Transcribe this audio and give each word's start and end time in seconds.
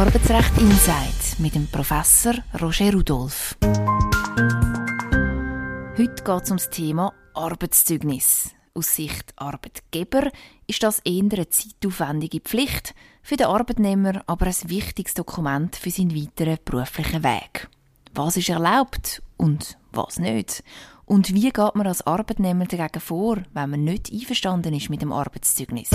Arbeitsrecht 0.00 0.56
Insight 0.56 1.38
mit 1.40 1.54
dem 1.54 1.66
Professor 1.66 2.32
Roger 2.58 2.90
Rudolph. 2.94 3.54
Heute 5.98 6.24
geht 6.24 6.42
es 6.42 6.50
um 6.50 6.56
das 6.56 6.70
Thema 6.70 7.12
Arbeitszeugnis. 7.34 8.54
Aus 8.72 8.94
Sicht 8.94 9.34
Arbeitgeber 9.36 10.30
ist 10.66 10.82
das 10.82 11.00
eher 11.00 11.24
eine 11.30 11.50
zeitaufwendige 11.50 12.40
Pflicht, 12.40 12.94
für 13.22 13.36
den 13.36 13.48
Arbeitnehmer 13.48 14.22
aber 14.26 14.46
ein 14.46 14.70
wichtiges 14.70 15.12
Dokument 15.12 15.76
für 15.76 15.90
seinen 15.90 16.16
weiteren 16.16 16.56
beruflichen 16.64 17.22
Weg. 17.22 17.68
Was 18.14 18.38
ist 18.38 18.48
erlaubt 18.48 19.22
und 19.36 19.76
was 19.92 20.18
nicht? 20.18 20.64
Und 21.04 21.34
wie 21.34 21.50
geht 21.50 21.74
man 21.74 21.86
als 21.86 22.06
Arbeitnehmer 22.06 22.64
dagegen 22.64 23.00
vor, 23.00 23.36
wenn 23.52 23.68
man 23.68 23.84
nicht 23.84 24.10
einverstanden 24.10 24.72
ist 24.72 24.88
mit 24.88 25.02
dem 25.02 25.12
Arbeitszeugnis? 25.12 25.90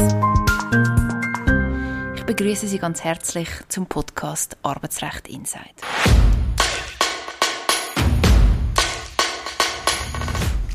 Ich 2.28 2.36
begrüße 2.36 2.68
Sie 2.68 2.80
ganz 2.80 3.04
herzlich 3.04 3.48
zum 3.70 3.86
Podcast 3.86 4.58
Arbeitsrecht 4.64 5.28
Insight. 5.28 5.76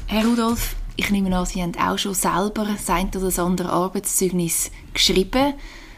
Herr 0.06 0.24
Rudolph, 0.27 0.77
ich 0.94 1.10
nehme 1.10 1.36
an, 1.36 1.44
Sie 1.46 1.60
haben 1.60 1.74
auch 1.74 1.98
schon 1.98 2.14
selber 2.14 2.68
sein 2.78 3.08
oder 3.08 3.22
das 3.22 3.41
andere 3.41 3.68
Arbeitszeugnis 3.68 4.70
geschrieben. 4.94 5.55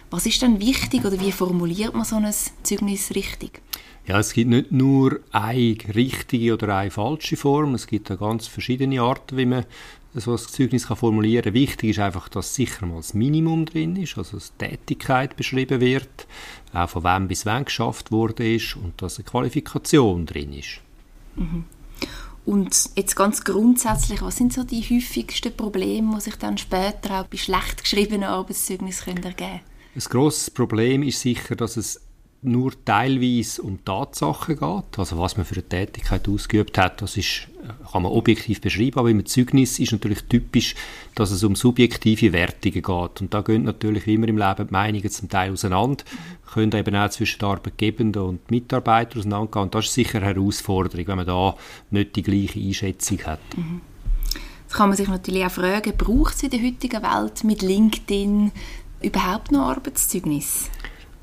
Was 0.08 0.24
ist 0.24 0.40
denn 0.40 0.58
wichtig 0.58 1.04
oder 1.04 1.20
wie 1.20 1.32
formuliert 1.32 1.92
man 1.92 2.06
so 2.06 2.16
ein 2.16 2.32
Zeugnis 2.62 3.14
richtig? 3.14 3.60
Ja, 4.06 4.20
es 4.20 4.32
gibt 4.32 4.48
nicht 4.48 4.72
nur 4.72 5.20
eine 5.32 5.76
richtige 5.94 6.54
oder 6.54 6.74
eine 6.78 6.90
falsche 6.90 7.36
Form, 7.36 7.74
es 7.74 7.86
gibt 7.86 8.08
da 8.08 8.16
ganz 8.16 8.46
verschiedene 8.46 9.02
Arten, 9.02 9.36
wie 9.36 9.44
man 9.44 9.66
so 10.20 10.32
ein 10.32 10.38
Zeugnis 10.38 10.86
kann 10.86 10.96
formulieren 10.96 11.44
kann. 11.44 11.54
Wichtig 11.54 11.90
ist 11.90 11.98
einfach, 11.98 12.28
dass 12.28 12.54
sicher 12.54 12.86
mal 12.86 12.96
das 12.96 13.14
Minimum 13.14 13.64
drin 13.64 13.96
ist, 13.96 14.18
also 14.18 14.36
dass 14.36 14.52
die 14.56 14.66
Tätigkeit 14.66 15.36
beschrieben 15.36 15.80
wird, 15.80 16.26
auch 16.72 16.88
von 16.88 17.04
wem 17.04 17.28
bis 17.28 17.46
wann 17.46 17.64
geschafft 17.64 18.12
wurde 18.12 18.54
ist 18.54 18.76
und 18.76 19.00
dass 19.00 19.18
eine 19.18 19.24
Qualifikation 19.24 20.26
drin 20.26 20.52
ist. 20.52 20.80
Mhm. 21.36 21.64
Und 22.44 22.90
jetzt 22.96 23.14
ganz 23.14 23.44
grundsätzlich, 23.44 24.20
was 24.20 24.36
sind 24.36 24.52
so 24.52 24.64
die 24.64 24.82
häufigsten 24.82 25.56
Probleme, 25.56 26.16
die 26.16 26.20
sich 26.22 26.36
dann 26.36 26.58
später 26.58 27.20
auch 27.20 27.26
bei 27.26 27.36
schlecht 27.36 27.84
geschriebenen 27.84 28.24
Arbeitszeugnissen 28.24 29.16
ergeben 29.16 29.36
können? 29.36 29.60
Ein 29.94 30.00
grosses 30.00 30.50
Problem 30.50 31.02
ist 31.02 31.20
sicher, 31.20 31.54
dass 31.54 31.76
es 31.76 32.00
nur 32.44 32.72
teilweise 32.84 33.62
um 33.62 33.84
Tatsachen 33.84 34.58
geht. 34.58 34.98
Also 34.98 35.18
was 35.18 35.36
man 35.36 35.46
für 35.46 35.54
eine 35.54 35.68
Tätigkeit 35.68 36.28
ausgeübt 36.28 36.76
hat, 36.76 37.00
das 37.00 37.16
ist, 37.16 37.46
kann 37.90 38.02
man 38.02 38.10
objektiv 38.10 38.60
beschreiben, 38.60 38.98
aber 38.98 39.10
im 39.10 39.24
Zeugnis 39.24 39.78
ist 39.78 39.92
natürlich 39.92 40.24
typisch, 40.24 40.74
dass 41.14 41.30
es 41.30 41.44
um 41.44 41.54
subjektive 41.54 42.32
Wertungen 42.32 42.82
geht. 42.82 43.20
Und 43.20 43.32
da 43.32 43.42
gehen 43.42 43.62
natürlich 43.62 44.06
wie 44.06 44.14
immer 44.14 44.26
im 44.26 44.38
Leben 44.38 44.66
die 44.66 44.72
Meinungen 44.72 45.10
zum 45.10 45.28
Teil 45.28 45.52
auseinander, 45.52 46.02
können 46.52 46.72
eben 46.72 46.96
auch 46.96 47.10
zwischen 47.10 47.38
den 47.38 47.48
Arbeitgebenden 47.48 48.22
und 48.22 48.50
Mitarbeitern 48.50 49.20
auseinandergehen. 49.20 49.62
Und 49.62 49.74
das 49.76 49.86
ist 49.86 49.94
sicher 49.94 50.18
eine 50.18 50.34
Herausforderung, 50.34 51.06
wenn 51.06 51.16
man 51.16 51.26
da 51.26 51.54
nicht 51.90 52.16
die 52.16 52.22
gleiche 52.22 52.58
Einschätzung 52.58 53.20
hat. 53.24 53.40
Mhm. 53.56 53.82
Jetzt 54.64 54.74
kann 54.74 54.88
man 54.88 54.96
sich 54.96 55.08
natürlich 55.08 55.44
auch 55.44 55.50
fragen, 55.50 55.92
braucht 55.96 56.34
es 56.34 56.42
in 56.42 56.50
der 56.50 56.62
heutigen 56.62 57.02
Welt 57.02 57.44
mit 57.44 57.62
LinkedIn 57.62 58.50
überhaupt 59.02 59.52
noch 59.52 59.68
Arbeitszeugnis? 59.68 60.70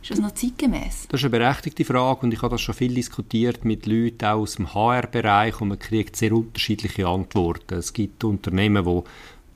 Ist 0.02 0.12
das 0.12 0.20
noch 0.20 0.32
zeitgemäß? 0.32 1.08
Das 1.10 1.20
ist 1.20 1.26
eine 1.26 1.32
berechtigte 1.32 1.84
Frage 1.84 2.22
und 2.22 2.34
ich 2.34 2.42
habe 2.42 2.54
das 2.54 2.62
schon 2.62 2.76
viel 2.76 2.94
diskutiert 2.94 3.66
mit 3.66 3.86
Leuten 3.86 4.26
auch 4.26 4.40
aus 4.40 4.56
dem 4.56 4.74
HR-Bereich 4.74 5.60
und 5.60 5.70
man 5.70 5.80
kriegt 5.80 6.16
sehr 6.16 6.32
unterschiedliche 6.32 7.08
Antworten. 7.08 7.76
Es 7.76 7.92
gibt 7.92 8.24
Unternehmen, 8.24 8.86
die 8.86 9.04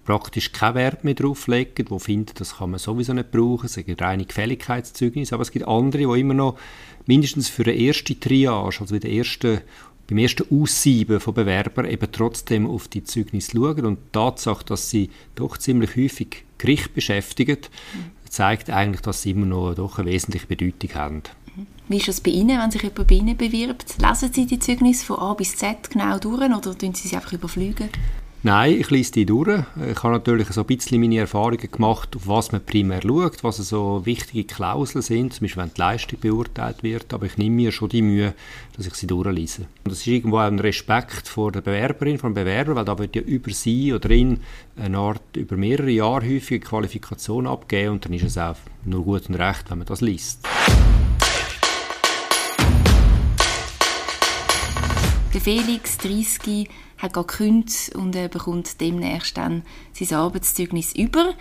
praktisch 0.03 0.51
keinen 0.51 0.75
Wert 0.75 1.03
mehr 1.03 1.13
drauf 1.13 1.47
legen, 1.47 1.85
die 1.89 1.99
finden, 1.99 2.33
das 2.35 2.57
kann 2.57 2.71
man 2.71 2.79
sowieso 2.79 3.13
nicht 3.13 3.31
brauchen, 3.31 3.67
es 3.67 3.75
gibt 3.75 4.01
reine 4.01 4.25
Gefälligkeitszeugnis, 4.25 5.31
aber 5.31 5.43
es 5.43 5.51
gibt 5.51 5.67
andere, 5.67 6.13
die 6.13 6.19
immer 6.19 6.33
noch 6.33 6.57
mindestens 7.05 7.49
für 7.49 7.63
eine 7.63 7.73
erste 7.73 8.19
Triage, 8.19 8.81
also 8.81 8.99
der 8.99 9.09
erste, 9.09 9.61
beim 10.07 10.17
ersten 10.17 10.45
Aussieben 10.51 11.21
von 11.21 11.33
Bewerbern 11.33 11.85
eben 11.85 12.11
trotzdem 12.11 12.69
auf 12.69 12.89
die 12.89 13.05
Zeugnisse 13.05 13.51
schauen 13.51 13.85
und 13.85 13.99
die 13.99 14.11
Tatsache, 14.11 14.65
dass 14.65 14.89
sie 14.89 15.09
doch 15.35 15.57
ziemlich 15.57 15.95
häufig 15.95 16.43
Gericht 16.57 16.93
beschäftigen, 16.93 17.59
zeigt 18.33 18.69
eigentlich, 18.69 19.01
dass 19.01 19.21
sie 19.21 19.31
immer 19.31 19.45
noch 19.45 19.75
doch 19.75 19.99
eine 19.99 20.09
wesentliche 20.09 20.47
Bedeutung 20.47 20.93
haben. 20.95 21.23
Wie 21.87 21.97
ist 21.97 22.07
das 22.07 22.21
bei 22.21 22.31
Ihnen, 22.31 22.59
wenn 22.59 22.71
sich 22.71 22.81
jemand 22.81 23.07
bei 23.07 23.15
Ihnen 23.15 23.37
bewirbt? 23.37 23.95
Lesen 24.01 24.33
Sie 24.33 24.45
die 24.47 24.57
Zeugnisse 24.57 25.05
von 25.05 25.19
A 25.19 25.33
bis 25.33 25.55
Z 25.55 25.91
genau 25.91 26.17
durch 26.17 26.41
oder 26.41 26.77
tun 26.77 26.95
Sie 26.95 27.07
sie 27.07 27.15
einfach 27.15 27.33
überfliegen? 27.33 27.89
Nein, 28.45 28.77
ich 28.77 28.89
lese 28.89 29.13
die 29.13 29.25
durch. 29.25 29.63
Ich 29.89 30.03
habe 30.03 30.15
natürlich 30.15 30.49
so 30.49 30.61
ein 30.61 30.67
bisschen 30.67 30.99
meine 30.99 31.17
Erfahrungen 31.17 31.71
gemacht, 31.71 32.13
auf 32.13 32.27
was 32.27 32.51
man 32.51 32.59
primär 32.65 33.01
schaut, 33.01 33.41
was 33.41 33.55
so 33.55 34.05
wichtige 34.05 34.43
Klauseln 34.43 35.01
sind, 35.01 35.33
zum 35.33 35.45
Beispiel 35.45 35.63
wenn 35.63 35.73
die 35.73 35.79
Leistung 35.79 36.19
beurteilt 36.19 36.83
wird, 36.83 37.13
aber 37.13 37.25
ich 37.25 37.37
nehme 37.37 37.55
mir 37.55 37.71
schon 37.71 37.87
die 37.87 38.01
Mühe, 38.01 38.33
dass 38.75 38.85
ich 38.85 38.95
sie 38.95 39.07
durchlese. 39.07 39.61
Und 39.85 39.91
das 39.91 39.99
ist 39.99 40.07
irgendwo 40.07 40.39
auch 40.39 40.41
ein 40.41 40.59
Respekt 40.59 41.29
vor 41.29 41.53
der 41.53 41.61
Bewerberin, 41.61 42.17
vor 42.17 42.31
dem 42.31 42.33
Bewerber, 42.33 42.75
weil 42.75 42.83
da 42.83 42.99
wird 42.99 43.15
ja 43.15 43.21
über 43.21 43.51
sie 43.51 43.93
oder 43.93 44.09
ihn 44.11 44.41
eine 44.75 44.97
Art 44.97 45.37
über 45.37 45.55
mehrere 45.55 45.91
Jahre 45.91 46.25
häufige 46.25 46.59
Qualifikation 46.59 47.47
abgeben 47.47 47.93
und 47.93 48.03
dann 48.03 48.11
ist 48.11 48.25
es 48.25 48.37
auch 48.37 48.57
nur 48.83 49.05
gut 49.05 49.29
und 49.29 49.35
recht, 49.35 49.71
wenn 49.71 49.77
man 49.77 49.87
das 49.87 50.01
liest. 50.01 50.45
Der 55.33 55.41
Felix, 55.41 55.97
30, 55.97 56.67
hat 57.03 57.13
gekündigt 57.13 57.93
und 57.95 58.15
er 58.15 58.29
bekommt 58.29 58.81
demnächst 58.81 59.37
dann 59.37 59.63
sein 59.93 60.17
Arbeitszeugnis 60.17 60.95
über. 60.95 61.33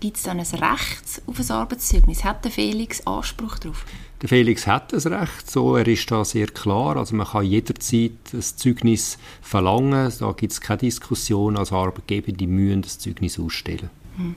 Gibt 0.00 0.16
es 0.16 0.24
dann 0.24 0.40
ein 0.40 0.46
Recht 0.46 1.22
auf 1.26 1.38
ein 1.38 1.50
Arbeitszeugnis? 1.50 2.24
Hat 2.24 2.44
der 2.44 2.50
Felix 2.50 3.06
Anspruch 3.06 3.58
darauf? 3.60 3.84
Der 4.20 4.28
Felix 4.28 4.66
hat 4.66 4.92
das 4.92 5.06
Recht, 5.06 5.48
so, 5.48 5.76
er 5.76 5.86
ist 5.86 6.10
da 6.10 6.24
sehr 6.24 6.48
klar. 6.48 6.96
Also 6.96 7.14
man 7.14 7.26
kann 7.26 7.44
jederzeit 7.44 8.12
das 8.32 8.56
Zeugnis 8.56 9.18
verlangen, 9.40 10.12
da 10.18 10.32
gibt 10.32 10.52
es 10.52 10.60
keine 10.60 10.78
Diskussion. 10.78 11.56
Als 11.56 11.72
Arbeitgebende 11.72 12.48
müssen 12.48 12.82
das 12.82 12.98
Zeugnis 12.98 13.38
ausstellen. 13.38 13.90
Hm. 14.16 14.34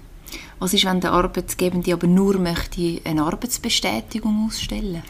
Was 0.60 0.74
ist, 0.74 0.86
wenn 0.86 1.02
der 1.02 1.14
Arbeitgebende 1.14 1.94
aber 1.94 2.08
nur 2.08 2.38
möchte 2.38 3.00
eine 3.04 3.24
Arbeitsbestätigung 3.24 4.48
ausstellen 4.48 4.94
möchte? 4.94 5.10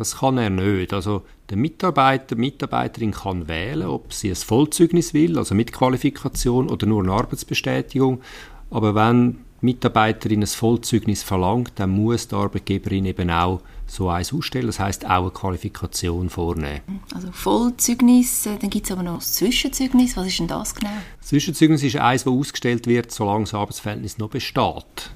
Das 0.00 0.16
kann 0.16 0.38
er 0.38 0.48
nicht. 0.48 0.94
Also 0.94 1.24
der 1.50 1.58
Mitarbeiter, 1.58 2.34
Mitarbeiterin 2.34 3.10
kann 3.10 3.48
wählen, 3.48 3.86
ob 3.86 4.14
sie 4.14 4.30
ein 4.30 4.34
Vollzeugnis 4.34 5.12
will, 5.12 5.36
also 5.36 5.54
mit 5.54 5.74
Qualifikation 5.74 6.70
oder 6.70 6.86
nur 6.86 7.02
eine 7.02 7.12
Arbeitsbestätigung. 7.12 8.22
Aber 8.70 8.94
wenn 8.94 9.32
die 9.60 9.66
Mitarbeiterin 9.66 10.40
ein 10.40 10.46
Vollzeugnis 10.46 11.22
verlangt, 11.22 11.72
dann 11.74 11.90
muss 11.90 12.28
die 12.28 12.34
Arbeitgeberin 12.34 13.04
eben 13.04 13.28
auch 13.28 13.60
so 13.90 14.08
eins 14.08 14.32
ausstellen, 14.32 14.66
das 14.66 14.78
heißt 14.78 15.04
auch 15.06 15.22
eine 15.22 15.30
Qualifikation 15.30 16.30
vornehmen. 16.30 16.80
Also 17.14 17.32
Vollzeugnis, 17.32 18.46
äh, 18.46 18.56
dann 18.58 18.70
gibt 18.70 18.86
es 18.86 18.92
aber 18.92 19.02
noch 19.02 19.18
das 19.18 19.32
Zwischenzeugnis, 19.32 20.16
was 20.16 20.28
ist 20.28 20.38
denn 20.38 20.46
das 20.46 20.74
genau? 20.74 20.92
Das 21.18 21.28
Zwischenzeugnis 21.28 21.82
ist 21.82 21.96
eins, 21.96 22.24
das 22.24 22.32
ausgestellt 22.32 22.86
wird, 22.86 23.10
solange 23.10 23.44
das 23.44 23.54
Arbeitsverhältnis 23.54 24.18
noch 24.18 24.30
besteht. 24.30 25.10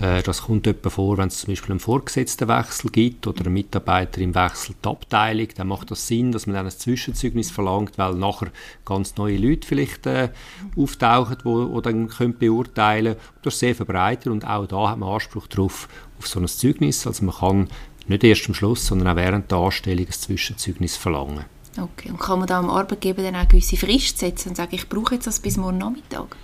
Äh, 0.00 0.22
das 0.22 0.42
kommt 0.42 0.66
etwa 0.66 0.90
vor, 0.90 1.18
wenn 1.18 1.28
es 1.28 1.38
zum 1.38 1.52
Beispiel 1.52 1.72
einen 1.72 1.80
Vorgesetztenwechsel 1.80 2.90
gibt 2.90 3.26
oder 3.26 3.46
ein 3.46 3.52
Mitarbeiter 3.52 4.20
im 4.20 4.34
Wechsel 4.34 4.74
die 4.82 4.88
Abteilung, 4.88 5.48
dann 5.56 5.68
macht 5.68 5.90
das 5.90 6.06
Sinn, 6.06 6.32
dass 6.32 6.46
man 6.46 6.54
dann 6.54 6.66
ein 6.66 6.72
Zwischenzeugnis 6.72 7.50
verlangt, 7.50 7.96
weil 7.96 8.14
nachher 8.14 8.50
ganz 8.84 9.16
neue 9.16 9.36
Leute 9.36 9.68
vielleicht 9.68 10.06
äh, 10.06 10.30
auftauchen, 10.76 11.36
die 11.44 11.82
dann 11.82 12.08
können 12.08 12.38
beurteilen 12.38 13.14
können. 13.14 13.28
Das 13.42 13.54
ist 13.54 13.60
sehr 13.60 13.74
verbreitet 13.74 14.28
und 14.28 14.46
auch 14.46 14.66
da 14.66 14.90
hat 14.90 14.98
man 14.98 15.10
Anspruch 15.10 15.46
darauf, 15.46 15.88
auf 16.18 16.26
so 16.26 16.40
ein 16.40 16.48
Zeugnis. 16.48 17.06
Also 17.06 17.24
man 17.24 17.34
kann 17.34 17.68
nicht 18.08 18.24
erst 18.24 18.46
am 18.48 18.54
Schluss, 18.54 18.86
sondern 18.86 19.08
auch 19.08 19.16
während 19.16 19.50
der 19.50 19.58
Anstellung 19.58 20.06
ein 20.06 20.12
Zwischenzeugnis 20.12 20.96
verlangen. 20.96 21.44
Okay, 21.76 22.10
und 22.10 22.18
kann 22.18 22.38
man 22.38 22.46
da 22.46 22.58
am 22.58 22.70
Arbeitgeber 22.70 23.22
dann 23.22 23.36
auch 23.36 23.48
gewisse 23.48 23.76
Frist 23.76 24.18
setzen 24.18 24.50
und 24.50 24.56
sagen, 24.56 24.74
ich 24.74 24.88
brauche 24.88 25.14
jetzt 25.14 25.26
das 25.26 25.40
bis 25.40 25.56
morgen 25.56 25.78
Nachmittag? 25.78 26.36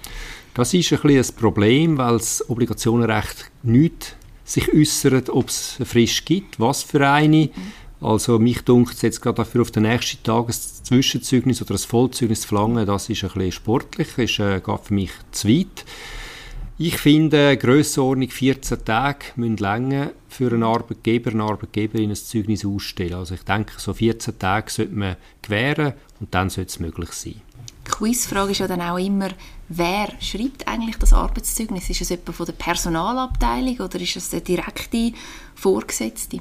Das 0.54 0.74
ist 0.74 0.92
ein, 0.92 1.10
ein 1.10 1.24
Problem, 1.38 1.98
weil 1.98 2.18
das 2.18 2.48
Obligationenrecht 2.48 3.50
nicht 3.62 4.16
sich 4.44 4.72
äußert, 4.72 5.30
ob 5.30 5.48
es 5.48 5.76
eine 5.78 5.86
Frist 5.86 6.26
gibt, 6.26 6.58
was 6.58 6.82
für 6.82 7.08
eine. 7.08 7.46
Mhm. 7.46 7.50
Also 8.00 8.38
mich 8.38 8.62
dunkelt 8.62 8.96
es 8.96 9.02
jetzt 9.02 9.20
gerade 9.20 9.36
dafür 9.36 9.62
auf 9.62 9.70
den 9.70 9.84
nächsten 9.84 10.22
Tag 10.22 10.48
ein 10.48 10.54
Zwischenzeugnis 10.54 11.62
oder 11.62 11.74
ein 11.74 11.78
Vollzeugnis 11.78 12.40
zu 12.40 12.48
verlangen, 12.48 12.86
das 12.86 13.08
ist 13.08 13.22
ein 13.22 13.30
bisschen 13.30 13.52
sportlich, 13.52 14.18
ist 14.18 14.38
äh, 14.40 14.60
für 14.60 14.94
mich 14.94 15.10
zu 15.30 15.48
weit. 15.48 15.84
Ich 16.82 16.96
finde, 16.96 17.58
Grössenordnung 17.58 18.30
14 18.30 18.86
Tage 18.86 19.26
müssen 19.36 19.58
länger 19.58 20.12
für 20.30 20.50
einen 20.50 20.62
Arbeitgeber, 20.62 21.30
eine 21.30 21.42
Arbeitgeberin 21.42 22.08
ein 22.08 22.16
Zeugnis 22.16 22.64
ausstellen. 22.64 23.12
Also 23.16 23.34
ich 23.34 23.42
denke, 23.42 23.74
so 23.76 23.92
14 23.92 24.38
Tage 24.38 24.70
sollte 24.70 24.94
man 24.94 25.16
gewähren 25.42 25.92
und 26.20 26.32
dann 26.32 26.48
sollte 26.48 26.70
es 26.70 26.80
möglich 26.80 27.12
sein. 27.12 27.42
Die 27.86 27.90
Quizfrage 27.90 28.52
ist 28.52 28.60
ja 28.60 28.66
dann 28.66 28.80
auch 28.80 28.96
immer, 28.96 29.28
wer 29.68 30.08
schreibt 30.20 30.66
eigentlich 30.66 30.96
das 30.96 31.12
Arbeitszeugnis? 31.12 31.90
Ist 31.90 32.00
es 32.00 32.08
jemand 32.08 32.34
von 32.34 32.46
der 32.46 32.54
Personalabteilung 32.54 33.76
oder 33.80 34.00
ist 34.00 34.16
es 34.16 34.30
der 34.30 34.40
direkte 34.40 35.12
Vorgesetzte? 35.56 36.38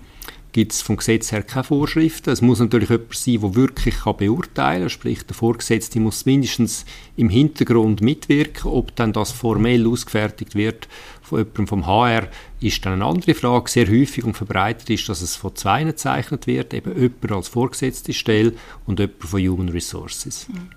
Gibt 0.51 0.72
es 0.72 0.81
vom 0.81 0.98
Gesetz 0.98 1.31
her 1.31 1.44
keine 1.44 1.63
Vorschriften. 1.63 2.31
Es 2.31 2.42
muss 2.42 2.60
natürlich 2.60 2.90
jemand 2.90 3.13
sein, 3.13 3.42
der 3.42 3.56
wirklich 3.56 3.96
kann 4.00 4.18
beurteilen 4.18 4.81
kann. 4.81 4.90
Sprich, 4.90 5.24
der 5.25 5.36
Vorgesetzte 5.36 6.00
muss 6.00 6.25
mindestens 6.25 6.86
im 7.16 7.30
Hintergrund 7.30 8.01
mitwirken. 8.01 8.72
Ob 8.72 8.96
dann 8.96 9.13
das 9.13 9.31
formell 9.31 9.88
ausgefertigt 9.88 10.56
wird 10.56 10.88
von 11.22 11.40
jemandem 11.40 11.68
vom 11.68 11.86
HR, 11.86 12.28
ist 12.62 12.86
dann 12.86 12.94
eine 12.94 13.06
andere 13.06 13.36
Frage. 13.36 13.69
Sehr 13.69 13.88
häufig 13.88 14.24
und 14.24 14.36
verbreitet 14.36 14.90
ist, 14.90 15.07
dass 15.07 15.22
es 15.22 15.36
von 15.36 15.56
zwei 15.56 15.84
gezeichnet 15.84 16.48
wird. 16.48 16.74
Eben 16.74 17.00
jemand 17.00 17.31
als 17.31 17.48
vorgesetzte 17.48 18.13
Stelle 18.13 18.54
und 18.88 19.00
jemand 19.00 19.24
von 19.24 19.42
Human 19.42 19.69
Resources. 19.69 20.48
Mhm. 20.50 20.69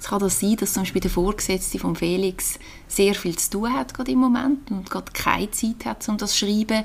Es 0.00 0.06
kann 0.06 0.20
das 0.20 0.38
sein, 0.38 0.56
dass 0.56 0.74
zum 0.74 0.84
Beispiel 0.84 1.00
der 1.00 1.10
Vorgesetzte 1.10 1.78
von 1.78 1.96
Felix 1.96 2.58
sehr 2.86 3.14
viel 3.14 3.36
zu 3.36 3.50
tun 3.50 3.72
hat 3.72 3.94
gerade 3.94 4.12
im 4.12 4.18
Moment 4.18 4.70
und 4.70 4.88
gerade 4.88 5.10
keine 5.12 5.50
Zeit 5.50 5.84
hat, 5.84 6.08
um 6.08 6.16
das 6.16 6.32
zu 6.32 6.46
schreiben 6.46 6.84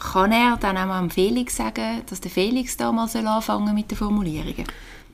kann 0.00 0.32
er 0.32 0.56
dann 0.56 0.76
auch 0.76 0.86
mal 0.86 1.08
Felix 1.10 1.56
sagen, 1.56 2.02
dass 2.06 2.20
der 2.20 2.30
Felix 2.30 2.76
da 2.76 2.90
mal 2.90 3.08
anfangen 3.14 3.74
mit 3.74 3.90
den 3.90 3.98
Formulierungen? 3.98 4.64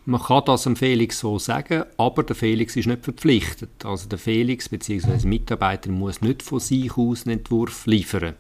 Man 0.09 0.23
kann 0.23 0.45
das 0.47 0.63
dem 0.63 0.77
Felix 0.77 1.19
so 1.19 1.39
sagen, 1.39 1.83
aber 1.97 2.23
der 2.23 2.37
Felix 2.37 2.77
ist 2.77 2.87
nicht 2.87 3.05
verpflichtet. 3.05 3.85
Also 3.85 4.09
der 4.09 4.19
Felix 4.19 4.69
bzw. 4.69 5.27
Mitarbeiter 5.27 5.91
muss 5.91 6.21
nicht 6.21 6.45
von 6.45 6.61
sich 6.61 6.97
aus 6.97 7.27
einen 7.27 7.39
Entwurf 7.39 7.87
liefern. 7.87 8.35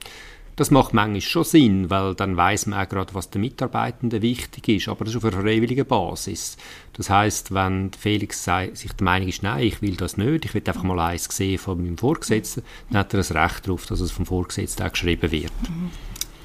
Das 0.54 0.70
macht 0.70 0.94
manchmal 0.94 1.20
schon 1.20 1.44
Sinn, 1.44 1.90
weil 1.90 2.14
dann 2.14 2.36
weiß 2.36 2.66
man 2.66 2.80
auch 2.80 2.88
gerade, 2.88 3.12
was 3.14 3.28
der 3.28 3.42
Mitarbeitenden 3.42 4.22
wichtig 4.22 4.68
ist, 4.68 4.88
aber 4.88 5.04
das 5.04 5.14
ist 5.14 5.18
auf 5.18 5.24
einer 5.24 5.42
freiwilligen 5.42 5.84
Basis. 5.84 6.56
Das 6.94 7.10
heißt, 7.10 7.52
wenn 7.52 7.90
Felix 7.92 8.44
sich 8.44 8.92
der 8.92 9.04
Meinung 9.04 9.28
ist, 9.28 9.42
nein, 9.42 9.66
ich 9.66 9.82
will 9.82 9.96
das 9.96 10.16
nicht, 10.16 10.46
ich 10.46 10.54
will 10.54 10.62
einfach 10.64 10.82
mal 10.82 10.98
eins 11.00 11.24
sehen 11.24 11.58
von 11.58 11.82
meinem 11.82 11.98
Vorgesetzten, 11.98 12.62
dann 12.88 13.00
hat 13.00 13.12
er 13.12 13.18
das 13.18 13.34
Recht 13.34 13.66
darauf, 13.66 13.84
dass 13.84 14.00
es 14.00 14.12
vom 14.12 14.24
Vorgesetzten 14.24 14.86
auch 14.86 14.92
geschrieben 14.92 15.30
wird. 15.30 15.52
Mhm. 15.68 15.90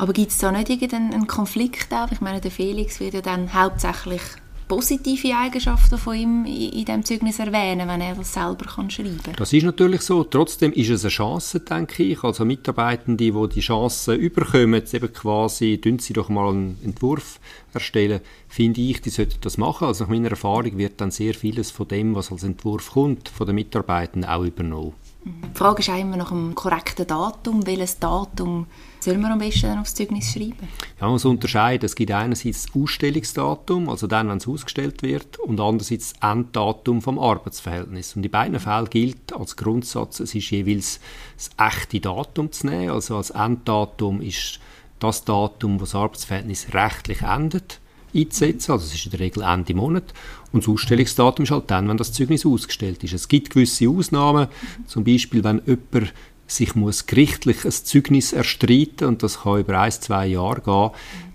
Aber 0.02 0.14
gibt 0.14 0.32
es 0.32 0.40
da 0.40 0.52
nicht 0.52 0.68
irgendeinen 0.68 1.28
Konflikt 1.28 1.94
auch? 1.94 2.12
Ich 2.12 2.22
meine, 2.22 2.42
der 2.42 2.50
Felix 2.50 3.00
wird 3.00 3.14
ja 3.14 3.22
dann 3.22 3.54
hauptsächlich 3.54 4.22
positive 4.68 5.36
Eigenschaften 5.36 6.00
von 6.00 6.16
ihm 6.16 6.46
in 6.46 6.86
diesem 6.86 7.06
Zeugnis 7.06 7.38
erwähnen, 7.38 7.88
wenn 7.88 8.02
er 8.02 8.16
das 8.16 8.34
selber 8.34 8.66
kann 8.66 8.90
schreiben 8.90 9.20
kann. 9.24 9.36
Das 9.38 9.54
ist 9.54 9.62
natürlich 9.62 10.02
so. 10.02 10.24
Trotzdem 10.24 10.74
ist 10.74 10.90
es 10.90 11.04
eine 11.04 11.12
Chance, 11.12 11.60
denke 11.60 12.02
ich. 12.02 12.24
Also 12.24 12.46
Mitarbeitende, 12.46 13.32
die 13.32 13.48
die 13.50 13.60
Chance 13.60 14.16
überkommen, 14.16 14.82
eben 14.92 15.14
quasi, 15.14 15.78
tun 15.78 16.00
sie 16.00 16.14
doch 16.14 16.30
mal 16.30 16.50
einen 16.50 16.80
Entwurf 16.84 17.40
erstellen, 17.72 18.22
finde 18.48 18.82
ich, 18.82 19.02
die 19.02 19.12
sollten 19.12 19.38
das 19.42 19.60
machen. 19.60 19.86
Also 19.86 20.06
nach 20.06 20.10
meiner 20.10 20.32
Erfahrung 20.32 20.80
wird 20.80 21.00
dann 21.00 21.12
sehr 21.12 21.36
vieles 21.36 21.70
von 21.70 21.88
dem, 21.88 22.16
was 22.16 22.32
als 22.32 22.42
Entwurf 22.42 22.90
kommt, 22.90 23.30
von 23.30 23.46
den 23.46 23.54
Mitarbeitenden 23.54 24.28
auch 24.28 24.44
übernommen. 24.44 24.94
Die 25.24 25.58
Frage 25.58 25.82
ist 25.82 25.90
auch 25.90 26.00
immer 26.00 26.18
nach 26.18 26.32
einem 26.32 26.56
korrekten 26.56 27.06
Datum. 27.06 27.66
Welches 27.68 28.00
Datum 28.00 28.66
soll 29.00 29.20
man 29.20 29.34
am 29.34 29.40
besten 29.40 29.78
aufs 29.78 29.94
Zeugnis 29.94 30.32
schreiben? 30.32 30.68
Ja, 31.00 31.06
man 31.06 31.12
muss 31.12 31.26
unterscheiden. 31.26 31.86
Es 31.86 31.96
gibt 31.96 32.10
einerseits 32.12 32.64
das 32.64 32.76
Ausstellungsdatum, 32.76 33.88
also 33.88 34.08
dann, 34.08 34.30
wenn 34.30 34.38
es 34.38 34.48
ausgestellt 34.48 35.04
wird, 35.04 35.38
und 35.40 35.60
andererseits 35.60 36.14
das 36.14 36.32
Enddatum 36.32 37.04
vom 37.04 37.20
Arbeitsverhältnis. 37.20 38.16
Und 38.16 38.26
in 38.26 38.32
beiden 38.32 38.60
Fällen 38.60 38.90
gilt 38.90 39.34
als 39.34 39.56
Grundsatz, 39.56 40.20
es 40.22 40.34
ist 40.34 40.50
jeweils 40.50 41.00
das 41.36 41.52
echte 41.58 42.00
Datum 42.00 42.52
zu 42.52 42.68
nehmen. 42.68 42.90
Also 42.90 43.18
als 43.18 43.30
Enddatum 43.30 44.22
ist 44.22 44.60
das 44.98 45.24
Datum, 45.24 45.76
wo 45.76 45.82
das 45.82 45.94
Arbeitsverhältnis 45.94 46.74
rechtlich 46.74 47.22
endet 47.22 47.80
einzusetzen. 48.14 48.72
Also 48.72 48.86
es 48.86 48.94
ist 48.94 49.06
in 49.06 49.12
der 49.12 49.20
Regel 49.20 49.44
Ende 49.44 49.74
Monat. 49.74 50.14
Und 50.52 50.64
das 50.64 50.70
Ausstellungsdatum 50.70 51.44
ist 51.44 51.52
halt 51.52 51.72
dann, 51.72 51.88
wenn 51.88 51.98
das 51.98 52.12
Zeugnis 52.12 52.46
ausgestellt 52.46 53.04
ist. 53.04 53.14
Es 53.14 53.28
gibt 53.28 53.52
gewisse 53.52 53.90
Ausnahmen, 53.90 54.48
zum 54.88 55.04
Beispiel, 55.04 55.44
wenn 55.44 55.62
jemand 55.66 56.14
sich 56.48 56.76
muss 56.76 57.06
gerichtlich 57.06 57.64
ein 57.64 57.72
Zeugnis 57.72 58.34
erstreiten 58.34 59.08
und 59.08 59.24
das 59.24 59.42
kann 59.42 59.62
über 59.62 59.80
ein, 59.80 59.92
zwei 59.92 60.28
Jahre 60.28 60.62
gehen, 60.62 60.90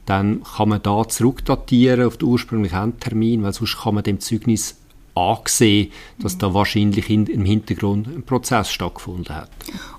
dann 0.04 0.42
kann 0.44 0.68
man 0.68 0.82
da 0.82 1.08
zurückdatieren 1.08 2.06
auf 2.06 2.16
den 2.18 2.28
ursprünglichen 2.28 2.78
Endtermin, 2.78 3.42
weil 3.42 3.52
sonst 3.52 3.78
kann 3.78 3.94
man 3.94 4.04
dem 4.04 4.20
Zeugnis 4.20 4.76
angesehen, 5.14 5.90
dass 6.18 6.38
da 6.38 6.52
wahrscheinlich 6.52 7.10
in, 7.10 7.26
im 7.26 7.44
Hintergrund 7.44 8.06
ein 8.06 8.22
Prozess 8.22 8.70
stattgefunden 8.70 9.34
hat. 9.34 9.50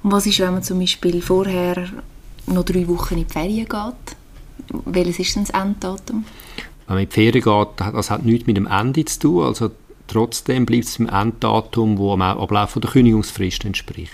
Und 0.04 0.12
was 0.12 0.26
ist, 0.28 0.40
wenn 0.40 0.54
man 0.54 0.64
zum 0.64 0.80
Beispiel 0.80 1.22
vorher 1.22 1.90
noch 2.46 2.64
drei 2.64 2.88
Wochen 2.88 3.16
in 3.16 3.26
die 3.26 3.34
Ferien 3.34 3.68
geht? 3.68 4.17
Welches 4.86 5.20
ist 5.20 5.36
denn 5.36 5.46
das 5.46 5.62
Enddatum? 5.62 6.26
Wenn 6.88 6.96
man 6.96 7.04
in 7.04 7.10
die 7.10 7.14
Ferien 7.14 7.44
geht, 7.44 7.94
das 7.94 8.10
hat 8.10 8.26
nichts 8.26 8.48
mit 8.48 8.58
dem 8.58 8.68
Ende 8.68 9.06
zu 9.06 9.20
tun. 9.20 9.44
Also 9.46 9.72
trotzdem 10.08 10.66
bleibt 10.66 10.86
es 10.86 10.98
im 10.98 11.10
Enddatum, 11.10 11.98
wo 11.98 12.14
am 12.14 12.22
Ablauf 12.22 12.74
der 12.74 12.90
Kündigungsfrist 12.90 13.66
entspricht. 13.66 14.14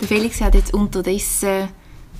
Der 0.00 0.08
Felix 0.08 0.40
hat 0.40 0.54
jetzt 0.54 0.72
unterdessen 0.72 1.68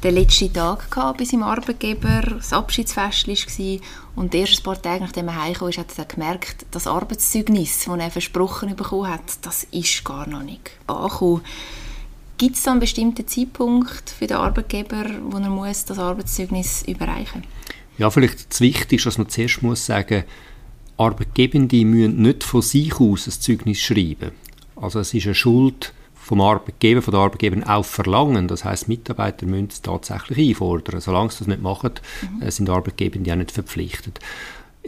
den 0.05 0.15
letzten 0.15 0.53
Tag 0.53 0.91
gehabt 0.91 1.19
bei 1.19 1.25
seinem 1.25 1.43
Arbeitgeber, 1.43 2.21
das 2.37 2.53
Abschiedsfest 2.53 3.27
war 3.27 3.79
und 4.15 4.33
die 4.33 4.41
ersten 4.41 4.63
paar 4.63 4.81
Tage, 4.81 5.03
nachdem 5.03 5.29
er 5.29 5.43
heimgekommen 5.43 5.71
ist, 5.71 5.79
hat 5.79 5.99
er 5.99 6.05
gemerkt, 6.05 6.67
das 6.71 6.87
Arbeitszeugnis, 6.87 7.85
das 7.85 7.99
er 7.99 8.11
versprochen 8.11 8.77
bekommen 8.77 9.09
hat, 9.09 9.23
das 9.43 9.65
ist 9.65 10.05
gar 10.05 10.29
noch 10.29 10.43
nicht 10.43 10.71
angekommen. 10.87 11.41
Gibt 12.39 12.55
es 12.55 12.63
da 12.63 12.71
einen 12.71 12.81
bestimmten 12.81 13.27
Zeitpunkt 13.27 14.11
für 14.11 14.29
den 14.29 14.37
Arbeitgeber, 14.37 15.05
wo 15.25 15.39
er 15.39 15.51
muss 15.51 15.85
das 15.85 15.99
Arbeitszeugnis 15.99 16.85
überreichen 16.87 17.43
muss? 17.43 17.75
Ja, 17.99 18.11
vielleicht 18.11 18.51
das 18.51 18.61
Wichtigste, 18.61 19.09
was 19.09 19.19
man 19.19 19.29
zuerst 19.29 19.63
muss 19.63 19.87
sagen, 19.87 20.23
Arbeitgebende 20.97 21.85
müssen 21.85 22.23
nicht 22.23 22.45
von 22.45 22.63
sich 22.63 22.95
aus 23.01 23.27
ein 23.27 23.33
Zeugnis 23.33 23.81
schreiben. 23.81 24.31
Also 24.77 25.01
es 25.01 25.13
ist 25.15 25.27
eine 25.27 25.35
Schuld 25.35 25.93
vom 26.15 26.41
Arbeitgeber, 26.41 27.03
von 27.03 27.13
der 27.13 27.23
Arbeitgeberin 27.23 27.65
auch 27.65 27.85
verlangen. 27.85 28.47
Das 28.47 28.65
heißt, 28.65 28.87
Mitarbeiter 28.87 29.45
müssen 29.47 29.69
es 29.71 29.83
tatsächlich 29.83 30.51
einfordern. 30.51 31.01
Solange 31.01 31.31
sie 31.31 31.39
das 31.39 31.49
nicht 31.49 31.63
machen, 31.63 31.93
mhm. 32.41 32.51
sind 32.51 32.71
Arbeitgeber 32.71 33.19
auch 33.33 33.37
nicht 33.37 33.51
verpflichtet 33.51 34.21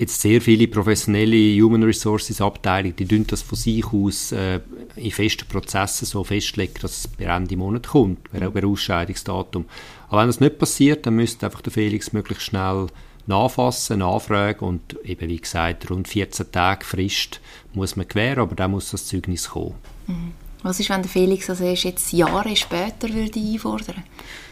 jetzt 0.00 0.20
sehr 0.20 0.40
viele 0.40 0.66
professionelle 0.66 1.60
Human 1.62 1.82
Resources 1.82 2.40
Abteilungen, 2.40 2.96
die 2.96 3.06
tun 3.06 3.26
das 3.26 3.42
von 3.42 3.58
sich 3.58 3.84
aus 3.92 4.32
äh, 4.32 4.60
in 4.96 5.10
festen 5.10 5.46
Prozessen 5.46 6.06
so 6.06 6.24
festlegen, 6.24 6.74
dass 6.80 6.98
es 6.98 7.08
per 7.08 7.36
Ende 7.36 7.56
Monat 7.56 7.88
kommt, 7.88 8.30
per, 8.30 8.50
per 8.50 8.66
Ausscheidungsdatum. 8.66 9.66
Aber 10.08 10.22
wenn 10.22 10.28
das 10.28 10.40
nicht 10.40 10.58
passiert, 10.58 11.04
dann 11.04 11.16
müsste 11.16 11.46
einfach 11.46 11.60
der 11.60 11.72
Felix 11.72 12.14
möglichst 12.14 12.46
schnell 12.46 12.86
nachfassen, 13.26 13.98
nachfragen 13.98 14.66
und 14.66 14.96
eben 15.04 15.28
wie 15.28 15.38
gesagt, 15.40 15.90
rund 15.90 16.08
14 16.08 16.50
Tage 16.50 16.84
Frist 16.84 17.40
muss 17.74 17.94
man 17.94 18.08
gewähren, 18.08 18.40
aber 18.40 18.54
dann 18.54 18.70
muss 18.70 18.90
das 18.90 19.06
Zeugnis 19.06 19.50
kommen. 19.50 19.74
Mhm. 20.06 20.32
Was 20.62 20.78
ist, 20.78 20.90
wenn 20.90 21.00
der 21.00 21.10
Felix 21.10 21.48
also 21.48 21.64
erst 21.64 21.84
jetzt 21.84 22.12
Jahre 22.12 22.54
später 22.54 23.08
würde 23.12 23.40
einfordern 23.40 24.02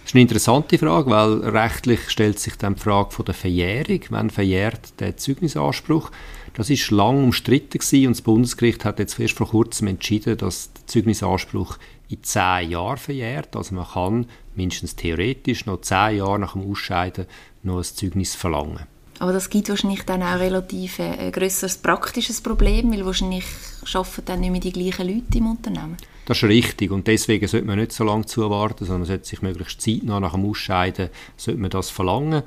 Das 0.03 0.07
ist 0.07 0.15
eine 0.15 0.23
interessante 0.23 0.79
Frage, 0.79 1.11
weil 1.11 1.41
rechtlich 1.51 2.09
stellt 2.09 2.39
sich 2.39 2.57
dann 2.57 2.77
die 2.77 2.81
Frage 2.81 3.11
von 3.11 3.27
der 3.27 3.35
Verjährung. 3.35 4.01
Wann 4.09 4.31
verjährt 4.31 5.01
der 5.01 5.19
Zeugnisanspruch? 5.19 6.11
Das 6.55 6.71
ist 6.71 6.91
lang 6.91 7.25
umstritten 7.25 7.79
gewesen 7.79 8.07
und 8.07 8.17
das 8.17 8.23
Bundesgericht 8.23 8.87
hat 8.87 8.99
jetzt 8.99 9.21
erst 9.21 9.37
vor 9.37 9.51
kurzem 9.51 9.89
entschieden, 9.89 10.39
dass 10.39 10.73
der 10.73 10.87
Zeugnisanspruch 10.87 11.77
in 12.09 12.23
zehn 12.23 12.71
Jahren 12.71 12.97
verjährt. 12.97 13.55
Also 13.55 13.75
man 13.75 13.87
kann 13.87 14.27
mindestens 14.55 14.97
theoretisch 14.97 15.67
noch 15.67 15.83
zehn 15.83 16.17
Jahre 16.17 16.39
nach 16.39 16.55
dem 16.55 16.71
Ausscheiden 16.71 17.27
noch 17.63 17.79
ein 17.79 17.85
Zeugnis 17.85 18.35
verlangen. 18.35 18.87
Aber 19.21 19.33
das 19.33 19.51
gibt 19.51 19.69
wahrscheinlich 19.69 20.05
dann 20.05 20.23
auch 20.23 20.39
relativ 20.39 21.01
ein 21.01 21.19
äh, 21.19 21.31
grösseres 21.31 21.79
praktisches 21.79 22.41
Problem, 22.41 22.93
weil 22.93 23.05
wahrscheinlich 23.05 23.45
arbeiten 23.93 24.23
dann 24.25 24.41
nicht 24.41 24.51
mehr 24.51 24.61
die 24.61 24.73
gleichen 24.73 25.09
Leute 25.09 25.39
im 25.39 25.51
Unternehmen. 25.51 25.97
Das 26.27 26.37
ist 26.37 26.45
richtig 26.45 26.91
und 26.91 27.07
deswegen 27.07 27.49
sollte 27.49 27.67
man 27.67 27.79
nicht 27.79 27.93
so 27.93 28.05
lange 28.05 28.27
zuwarten, 28.27 28.85
sondern 28.85 29.01
man 29.01 29.09
sollte 29.09 29.25
sich 29.25 29.41
möglichst 29.41 29.81
zeitnah 29.81 30.21
nach 30.21 30.33
dem 30.33 30.45
Ausscheiden 30.45 31.09
sollte 31.37 31.61
man 31.61 31.71
das 31.71 31.91
verlangen. 31.91 32.43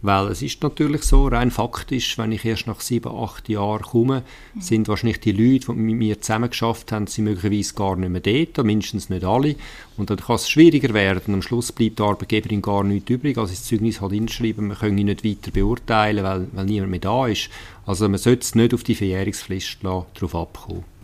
Weil 0.00 0.28
es 0.28 0.42
ist 0.42 0.62
natürlich 0.62 1.02
so, 1.02 1.26
rein 1.26 1.50
faktisch, 1.50 2.18
wenn 2.18 2.30
ich 2.30 2.44
erst 2.44 2.68
nach 2.68 2.80
sieben, 2.80 3.12
acht 3.12 3.48
Jahren 3.48 3.82
komme, 3.82 4.22
mhm. 4.54 4.60
sind 4.60 4.88
wahrscheinlich 4.88 5.18
die 5.18 5.32
Leute, 5.32 5.72
die 5.72 5.78
mit 5.80 5.96
mir 5.96 6.20
zusammen 6.20 6.50
geschafft 6.50 6.92
haben, 6.92 7.08
sind 7.08 7.24
möglicherweise 7.24 7.74
gar 7.74 7.96
nicht 7.96 8.10
mehr 8.10 8.20
dort, 8.20 8.64
mindestens 8.64 9.10
nicht 9.10 9.24
alle. 9.24 9.56
Und 9.96 10.10
dann 10.10 10.18
kann 10.18 10.36
es 10.36 10.48
schwieriger 10.48 10.94
werden. 10.94 11.34
Am 11.34 11.42
Schluss 11.42 11.72
bleibt 11.72 11.98
der 11.98 12.06
Arbeitgeberin 12.06 12.62
gar 12.62 12.84
nichts 12.84 13.10
übrig, 13.10 13.36
als 13.38 13.50
das 13.50 13.64
Zeugnis 13.64 14.00
halt 14.00 14.12
man 14.12 14.78
können 14.78 14.98
ihn 14.98 15.06
nicht 15.06 15.24
weiter 15.24 15.50
beurteilen, 15.50 16.22
weil, 16.22 16.46
weil 16.52 16.64
niemand 16.64 16.92
mehr 16.92 17.00
da 17.00 17.26
ist. 17.26 17.50
Also 17.84 18.08
man 18.08 18.18
sollte 18.18 18.42
es 18.42 18.54
nicht 18.54 18.74
auf 18.74 18.84
die 18.84 18.94
Verjährungsfrist 18.94 19.78
darauf 19.82 20.34
abkommen. 20.34 20.97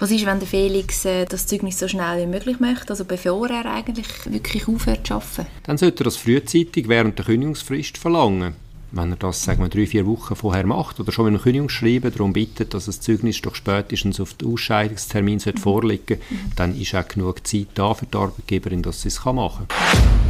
Was 0.00 0.12
ist, 0.12 0.24
wenn 0.26 0.38
der 0.38 0.46
Felix 0.46 1.04
äh, 1.04 1.24
das 1.24 1.48
Zeugnis 1.48 1.78
so 1.78 1.88
schnell 1.88 2.22
wie 2.22 2.26
möglich 2.26 2.60
möchte, 2.60 2.90
also 2.90 3.04
bevor 3.04 3.50
er 3.50 3.66
eigentlich 3.66 4.06
wirklich 4.26 4.68
aufhört 4.68 5.06
zu 5.06 5.14
arbeiten? 5.14 5.46
Dann 5.64 5.76
sollte 5.76 6.02
er 6.02 6.04
das 6.04 6.16
frühzeitig 6.16 6.86
während 6.88 7.18
der 7.18 7.26
Kündigungsfrist 7.26 7.98
verlangen. 7.98 8.54
Wenn 8.92 9.10
er 9.10 9.16
das, 9.16 9.42
sagen 9.42 9.60
wir, 9.60 9.68
drei, 9.68 9.86
vier 9.86 10.06
Wochen 10.06 10.36
vorher 10.36 10.66
macht 10.66 11.00
oder 11.00 11.10
schon 11.10 11.24
mit 11.24 11.34
einem 11.34 11.42
Kündigungsschreiben 11.42 12.12
darum 12.12 12.32
bittet, 12.32 12.74
dass 12.74 12.86
das 12.86 13.00
Zeugnis 13.00 13.42
doch 13.42 13.56
spätestens 13.56 14.20
auf 14.20 14.34
den 14.34 14.52
Ausscheidungstermin 14.52 15.40
mhm. 15.44 15.58
vorliegen 15.58 16.04
sollte, 16.06 16.22
mhm. 16.30 16.52
dann 16.54 16.80
ist 16.80 16.94
auch 16.94 17.08
genug 17.08 17.46
Zeit 17.46 17.66
da 17.74 17.92
für 17.92 18.06
die 18.06 18.16
Arbeitgeberin, 18.16 18.82
dass 18.82 19.02
sie 19.02 19.08
es 19.08 19.24
machen 19.24 19.66
kann. 19.66 20.27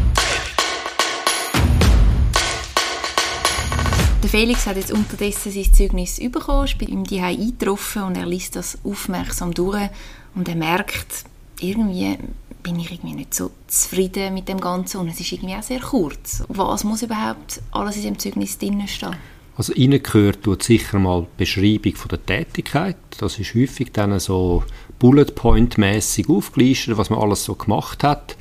Der 4.20 4.28
Felix 4.28 4.66
hat 4.66 4.76
jetzt 4.76 4.90
unterdessen 4.90 5.52
sein 5.52 5.72
Zeugnis 5.72 6.18
bekommen, 6.18 6.64
ist 6.64 6.76
bei 6.76 6.86
ihm 6.86 7.04
die 7.04 7.20
eingetroffen 7.20 8.02
und 8.02 8.16
er 8.16 8.26
liest 8.26 8.56
das 8.56 8.76
aufmerksam 8.82 9.54
durch 9.54 9.90
und 10.34 10.48
er 10.48 10.56
merkt, 10.56 11.24
irgendwie 11.60 12.18
bin 12.64 12.80
ich 12.80 12.90
irgendwie 12.90 13.14
nicht 13.14 13.32
so 13.32 13.52
zufrieden 13.68 14.34
mit 14.34 14.48
dem 14.48 14.60
Ganzen 14.60 14.98
und 14.98 15.08
es 15.08 15.20
ist 15.20 15.30
irgendwie 15.30 15.54
auch 15.54 15.62
sehr 15.62 15.78
kurz. 15.78 16.42
Was 16.48 16.82
muss 16.82 17.02
überhaupt 17.02 17.62
alles 17.70 17.96
in 17.96 18.02
dem 18.02 18.18
Zeugnis 18.18 18.58
drin 18.58 18.88
stehen? 18.88 19.14
Also 19.56 19.72
reingehört 19.72 20.42
tut 20.42 20.64
sicher 20.64 20.98
mal 20.98 21.22
die 21.22 21.44
Beschreibung 21.44 21.94
von 21.94 22.08
der 22.08 22.26
Tätigkeit. 22.26 22.96
Das 23.18 23.38
ist 23.38 23.54
häufig 23.54 23.92
dann 23.92 24.18
so 24.18 24.64
Bullet 24.98 25.26
Point 25.34 25.78
mäßig 25.78 26.28
aufgelistet, 26.28 26.96
was 26.96 27.10
man 27.10 27.20
alles 27.20 27.44
so 27.44 27.54
gemacht 27.54 28.02
hat. 28.02 28.36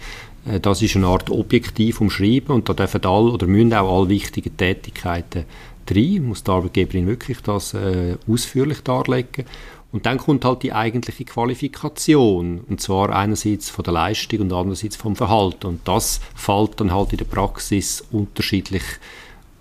Äh, 0.48 0.60
das 0.60 0.82
ist 0.82 0.96
eine 0.96 1.08
Art 1.08 1.30
Objektiv 1.30 2.02
umschreiben 2.02 2.56
und 2.56 2.70
da 2.70 2.74
dürfen 2.74 3.06
alle 3.06 3.32
oder 3.32 3.48
müssen 3.48 3.74
auch 3.74 4.00
alle 4.00 4.10
wichtigen 4.10 4.56
Tätigkeiten 4.56 5.46
drin. 5.86 6.28
Muss 6.28 6.44
die 6.44 6.52
Arbeitgeberin 6.52 7.08
wirklich 7.08 7.42
das 7.42 7.74
äh, 7.74 8.18
ausführlich 8.28 8.82
darlegen. 8.82 9.46
Und 9.92 10.06
dann 10.06 10.18
kommt 10.18 10.44
halt 10.44 10.64
die 10.64 10.74
eigentliche 10.74 11.24
Qualifikation. 11.24 12.60
Und 12.68 12.82
zwar 12.82 13.10
einerseits 13.10 13.70
von 13.70 13.84
der 13.84 13.94
Leistung 13.94 14.42
und 14.42 14.54
andererseits 14.54 14.98
vom 14.98 15.16
Verhalten. 15.16 15.68
Und 15.68 15.88
das 15.88 16.20
fällt 16.36 16.80
dann 16.80 16.94
halt 16.94 17.14
in 17.14 17.20
der 17.20 17.26
Praxis 17.26 18.04
unterschiedlich 18.12 18.84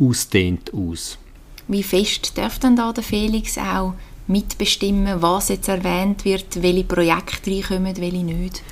ausdehnt 0.00 0.74
aus. 0.74 1.16
Wie 1.68 1.82
fest 1.82 2.36
darf 2.36 2.58
dann 2.58 2.76
da 2.76 2.92
der 2.92 3.04
Felix 3.04 3.56
auch 3.56 3.94
mitbestimmen, 4.26 5.22
was 5.22 5.48
jetzt 5.48 5.68
erwähnt 5.68 6.24
wird, 6.24 6.62
welche 6.62 6.84
Projekte 6.84 7.50
reinkommen, 7.50 7.96
welche 7.96 8.24
nicht? 8.24 8.62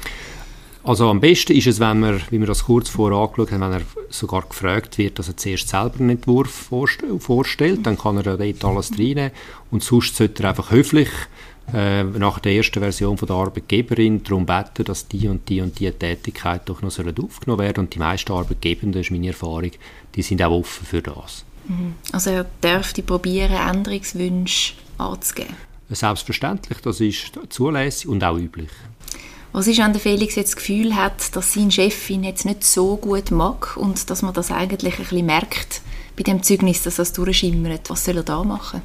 Also 0.85 1.09
am 1.09 1.19
besten 1.19 1.57
ist 1.57 1.67
es, 1.67 1.81
wenn 1.81 2.00
man, 2.00 2.21
wie 2.29 2.38
wir 2.38 2.47
das 2.47 2.64
kurz 2.64 2.91
vorher 2.91 3.19
angeschaut 3.19 3.53
haben, 3.53 3.62
wenn 3.62 3.73
er 3.73 3.83
sogar 4.11 4.43
gefragt 4.43 4.99
wird, 4.99 5.19
dass 5.19 5.29
er 5.29 5.37
zuerst 5.37 5.69
selber 5.69 5.99
einen 5.99 6.11
Entwurf 6.11 6.69
vorstellt, 7.21 7.87
dann 7.87 7.97
kann 7.97 8.19
er 8.19 8.25
ja 8.25 8.37
dort 8.37 8.64
alles 8.64 8.93
reinnehmen 8.93 9.31
und 9.71 9.83
sonst 9.83 10.14
sollte 10.14 10.43
er 10.43 10.50
einfach 10.50 10.71
höflich 10.71 11.09
äh, 11.73 12.05
nach 12.05 12.38
der 12.38 12.53
ersten 12.53 12.81
Version 12.81 13.17
von 13.17 13.26
der 13.26 13.37
Arbeitgeberin 13.37 14.23
darum 14.25 14.45
beten, 14.45 14.85
dass 14.85 15.09
die 15.09 15.26
und 15.26 15.49
die 15.49 15.62
und 15.62 15.79
die 15.81 15.91
Tätigkeit 15.91 16.62
doch 16.67 16.83
noch 16.83 16.93
aufgenommen 16.99 17.62
werden 17.62 17.85
und 17.85 17.95
die 17.95 17.99
meisten 17.99 18.33
Arbeitgebenden, 18.33 18.93
das 18.93 19.07
ist 19.07 19.11
meine 19.11 19.29
Erfahrung, 19.29 19.71
die 20.14 20.23
sind 20.23 20.43
auch 20.43 20.53
offen 20.53 20.87
für 20.87 21.00
das. 21.00 21.47
Mhm. 21.67 21.95
Also 22.12 22.29
er 22.29 22.45
dürfte 22.62 23.03
probieren, 23.03 23.55
Änderungswünsche 23.55 24.75
anzugeben? 24.99 25.57
Selbstverständlich, 25.88 26.79
das 26.79 27.00
ist 27.00 27.38
zulässig 27.49 28.09
und 28.09 28.23
auch 28.23 28.37
üblich. 28.37 28.71
Was 29.55 29.69
ist, 29.69 29.79
wenn 29.79 29.93
der 29.93 30.01
Felix 30.01 30.35
jetzt 30.35 30.49
das 30.49 30.57
Gefühl 30.57 30.97
hat, 30.97 31.37
dass 31.37 31.55
sein 31.55 31.71
Chef 31.71 32.11
ihn 32.11 32.25
jetzt 32.25 32.45
nicht 32.45 32.65
so 32.65 32.97
gut 32.97 33.31
mag 33.31 33.77
und 33.77 34.11
dass 34.11 34.23
man 34.23 34.35
das 34.35 34.51
eigentlich 34.51 34.99
ein 34.99 35.05
bisschen 35.05 35.27
merkt 35.27 35.81
bei 36.17 36.25
dem 36.25 36.43
Zeugnis, 36.43 36.83
dass 36.83 36.97
das 36.97 37.13
durchschimmert? 37.13 37.89
Was 37.89 38.05
soll 38.05 38.17
er 38.17 38.25
da 38.25 38.43
machen? 38.43 38.83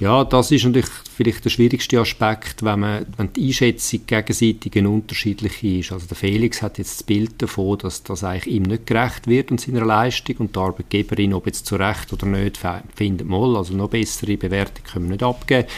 Ja, 0.00 0.24
das 0.24 0.50
ist 0.50 0.64
natürlich 0.64 0.90
vielleicht 1.16 1.44
der 1.44 1.50
schwierigste 1.50 2.00
Aspekt, 2.00 2.64
wenn, 2.64 2.80
man, 2.80 3.06
wenn 3.16 3.32
die 3.32 3.46
Einschätzung 3.46 4.00
gegenseitig 4.04 4.76
eine 4.76 4.90
unterschiedliche 4.90 5.68
ist. 5.68 5.92
Also 5.92 6.08
der 6.08 6.16
Felix 6.16 6.62
hat 6.62 6.78
jetzt 6.78 6.98
das 6.98 7.02
Bild 7.04 7.40
davon, 7.40 7.78
dass 7.78 8.02
das 8.02 8.24
eigentlich 8.24 8.56
ihm 8.56 8.64
nicht 8.64 8.88
gerecht 8.88 9.28
wird 9.28 9.52
und 9.52 9.60
seiner 9.60 9.86
Leistung 9.86 10.34
und 10.38 10.56
die 10.56 10.58
Arbeitgeberin, 10.58 11.32
ob 11.32 11.46
jetzt 11.46 11.66
zu 11.66 11.76
Recht 11.76 12.12
oder 12.12 12.26
nicht, 12.26 12.58
findet 12.96 13.28
mal, 13.28 13.56
also 13.56 13.72
noch 13.74 13.90
bessere 13.90 14.36
Bewertung 14.36 14.84
können 14.84 15.04
wir 15.04 15.12
nicht 15.12 15.22
abgeben. 15.22 15.68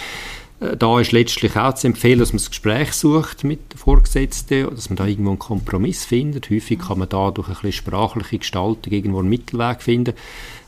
Äh, 0.61 0.77
da 0.77 1.01
ist 1.01 1.13
letztlich 1.13 1.57
auch 1.57 1.75
zu 1.75 1.87
empfehlen, 1.87 2.19
dass 2.19 2.33
man 2.33 2.39
das 2.39 2.51
Gespräch 2.51 2.93
sucht 2.93 3.45
mit 3.45 3.73
den 3.73 3.79
Vorgesetzten, 3.79 4.69
dass 4.75 4.91
man 4.91 4.97
da 4.97 5.07
irgendwo 5.07 5.31
einen 5.31 5.39
Kompromiss 5.39 6.05
findet. 6.05 6.51
Häufig 6.51 6.79
kann 6.79 6.99
man 6.99 7.09
da 7.09 7.31
durch 7.31 7.49
ein 7.49 7.55
bisschen 7.55 7.73
sprachliche 7.73 8.39
Gestaltung 8.39 8.93
irgendwo 8.93 9.21
einen 9.21 9.29
Mittelweg 9.29 9.83
finden. 9.83 10.15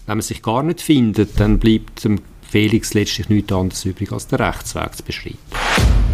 Wenn 0.06 0.18
man 0.18 0.22
sich 0.22 0.42
gar 0.42 0.62
nicht 0.62 0.80
findet, 0.80 1.38
dann 1.40 1.58
bleibt 1.58 2.04
dem 2.04 2.20
Felix 2.48 2.94
letztlich 2.94 3.28
nichts 3.28 3.52
anderes 3.52 3.84
übrig, 3.84 4.12
als 4.12 4.28
den 4.28 4.40
Rechtsweg 4.40 4.94
zu 4.94 5.02
beschreiten. 5.02 6.05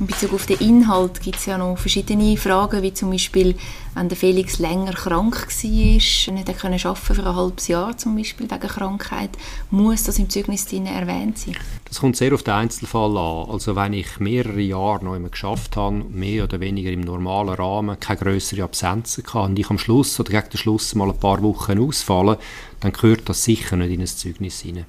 In 0.00 0.06
Bezug 0.06 0.32
auf 0.32 0.46
den 0.46 0.58
Inhalt 0.60 1.20
gibt 1.20 1.36
es 1.36 1.44
ja 1.44 1.58
noch 1.58 1.76
verschiedene 1.76 2.34
Fragen, 2.38 2.82
wie 2.82 2.94
zum 2.94 3.10
Beispiel, 3.10 3.54
wenn 3.94 4.08
der 4.08 4.16
Felix 4.16 4.58
länger 4.58 4.94
krank 4.94 5.46
war, 5.46 5.92
nicht 5.92 6.30
arbeiten 6.32 6.58
konnte 6.58 7.04
für 7.04 7.22
ein 7.22 7.36
halbes 7.36 7.68
Jahr 7.68 7.98
zum 7.98 8.16
Beispiel 8.16 8.50
wegen 8.50 8.66
Krankheit, 8.66 9.28
muss 9.70 10.04
das 10.04 10.18
im 10.18 10.30
Zeugnis 10.30 10.72
erwähnt 10.72 11.36
sein? 11.36 11.54
Das 11.84 12.00
kommt 12.00 12.16
sehr 12.16 12.32
auf 12.32 12.42
den 12.42 12.54
Einzelfall 12.54 13.14
an. 13.14 13.50
Also 13.50 13.76
wenn 13.76 13.92
ich 13.92 14.18
mehrere 14.20 14.62
Jahre 14.62 15.04
noch 15.04 15.16
immer 15.16 15.28
geschafft 15.28 15.76
habe, 15.76 15.96
mehr 15.96 16.44
oder 16.44 16.60
weniger 16.60 16.90
im 16.90 17.02
normalen 17.02 17.50
Rahmen, 17.50 18.00
keine 18.00 18.20
größere 18.20 18.62
Absenzen 18.62 19.22
hatte 19.26 19.50
und 19.50 19.58
ich 19.58 19.68
am 19.68 19.76
Schluss 19.76 20.18
oder 20.18 20.30
gegen 20.30 20.48
den 20.48 20.56
Schluss 20.56 20.94
mal 20.94 21.10
ein 21.10 21.18
paar 21.18 21.42
Wochen 21.42 21.78
ausfallen, 21.78 22.38
dann 22.80 22.92
gehört 22.92 23.28
das 23.28 23.44
sicher 23.44 23.76
nicht 23.76 23.90
in 23.90 24.00
ein 24.00 24.06
Zeugnis 24.06 24.60
hinein. 24.60 24.86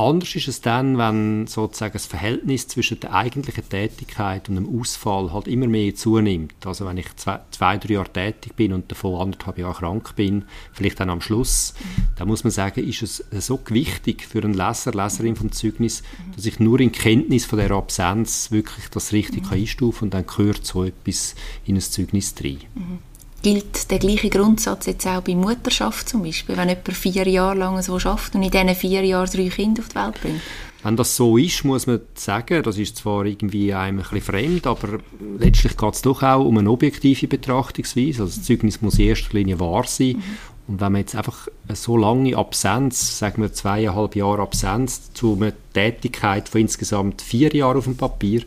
Anders 0.00 0.34
ist 0.34 0.48
es 0.48 0.62
dann, 0.62 0.96
wenn 0.96 1.46
sozusagen 1.46 1.92
das 1.92 2.06
Verhältnis 2.06 2.66
zwischen 2.66 3.00
der 3.00 3.12
eigentlichen 3.12 3.68
Tätigkeit 3.68 4.48
und 4.48 4.54
dem 4.54 4.80
Ausfall 4.80 5.30
halt 5.30 5.46
immer 5.46 5.66
mehr 5.66 5.94
zunimmt. 5.94 6.54
Also 6.64 6.86
wenn 6.86 6.96
ich 6.96 7.14
zwei, 7.16 7.40
zwei 7.50 7.76
drei 7.76 7.92
Jahre 7.94 8.10
tätig 8.10 8.56
bin 8.56 8.72
und 8.72 8.90
davon 8.90 9.20
anderthalb 9.20 9.58
Jahre 9.58 9.74
krank 9.74 10.16
bin, 10.16 10.46
vielleicht 10.72 11.00
dann 11.00 11.10
am 11.10 11.20
Schluss, 11.20 11.74
dann 12.16 12.28
muss 12.28 12.44
man 12.44 12.50
sagen, 12.50 12.82
ist 12.82 13.02
es 13.02 13.24
so 13.46 13.60
wichtig 13.68 14.24
für 14.24 14.42
einen 14.42 14.54
Leser, 14.54 14.92
Leserin 14.92 15.36
vom 15.36 15.52
Zeugnis, 15.52 16.02
dass 16.34 16.46
ich 16.46 16.58
nur 16.60 16.80
in 16.80 16.92
Kenntnis 16.92 17.44
von 17.44 17.58
der 17.58 17.70
Absenz 17.72 18.50
wirklich 18.50 18.88
das 18.88 19.12
richtig 19.12 19.48
mhm. 19.48 19.52
einstufen 19.52 20.06
und 20.06 20.14
dann 20.14 20.26
gehört 20.26 20.64
so 20.64 20.84
etwas 20.84 21.34
in 21.66 21.74
ein 21.74 21.82
Zeugnis 21.82 22.34
rein. 22.42 22.60
Mhm 22.74 23.09
gilt 23.42 23.90
der 23.90 23.98
gleiche 23.98 24.30
Grundsatz 24.30 24.86
jetzt 24.86 25.06
auch 25.06 25.22
bei 25.22 25.34
Mutterschaft 25.34 26.08
zum 26.08 26.22
Beispiel, 26.22 26.56
wenn 26.56 26.68
jemand 26.68 26.92
vier 26.92 27.26
Jahre 27.26 27.58
lang 27.58 27.82
so 27.82 27.98
schafft 27.98 28.34
und 28.34 28.42
in 28.42 28.50
diesen 28.50 28.74
vier 28.74 29.04
Jahren 29.04 29.30
drei 29.30 29.48
Kinder 29.48 29.82
auf 29.82 29.88
die 29.88 29.94
Welt 29.94 30.20
bringt? 30.20 30.40
Wenn 30.82 30.96
das 30.96 31.14
so 31.14 31.36
ist, 31.36 31.64
muss 31.64 31.86
man 31.86 32.00
sagen, 32.14 32.62
das 32.62 32.78
ist 32.78 32.96
zwar 32.96 33.26
irgendwie 33.26 33.74
einem 33.74 33.98
ein 33.98 34.02
bisschen 34.02 34.22
fremd, 34.22 34.66
aber 34.66 35.00
letztlich 35.38 35.76
geht 35.76 35.94
es 35.94 36.02
doch 36.02 36.22
auch 36.22 36.44
um 36.44 36.56
eine 36.56 36.70
objektive 36.70 37.28
Betrachtungsweise. 37.28 38.22
Also 38.22 38.36
das 38.36 38.42
Zeugnis 38.42 38.80
muss 38.80 38.98
in 38.98 39.08
erster 39.08 39.34
Linie 39.34 39.60
wahr 39.60 39.84
sein. 39.86 40.16
Mhm. 40.16 40.22
Und 40.68 40.80
wenn 40.80 40.92
man 40.92 41.00
jetzt 41.00 41.16
einfach 41.16 41.48
so 41.74 41.96
lange 41.96 42.36
Absenz, 42.36 43.18
sagen 43.18 43.42
wir 43.42 43.52
zweieinhalb 43.52 44.16
Jahre 44.16 44.40
Absenz, 44.40 45.12
zu 45.12 45.34
einer 45.34 45.52
Tätigkeit 45.74 46.48
von 46.48 46.62
insgesamt 46.62 47.20
vier 47.20 47.54
Jahren 47.54 47.76
auf 47.76 47.84
dem 47.84 47.96
Papier, 47.96 48.42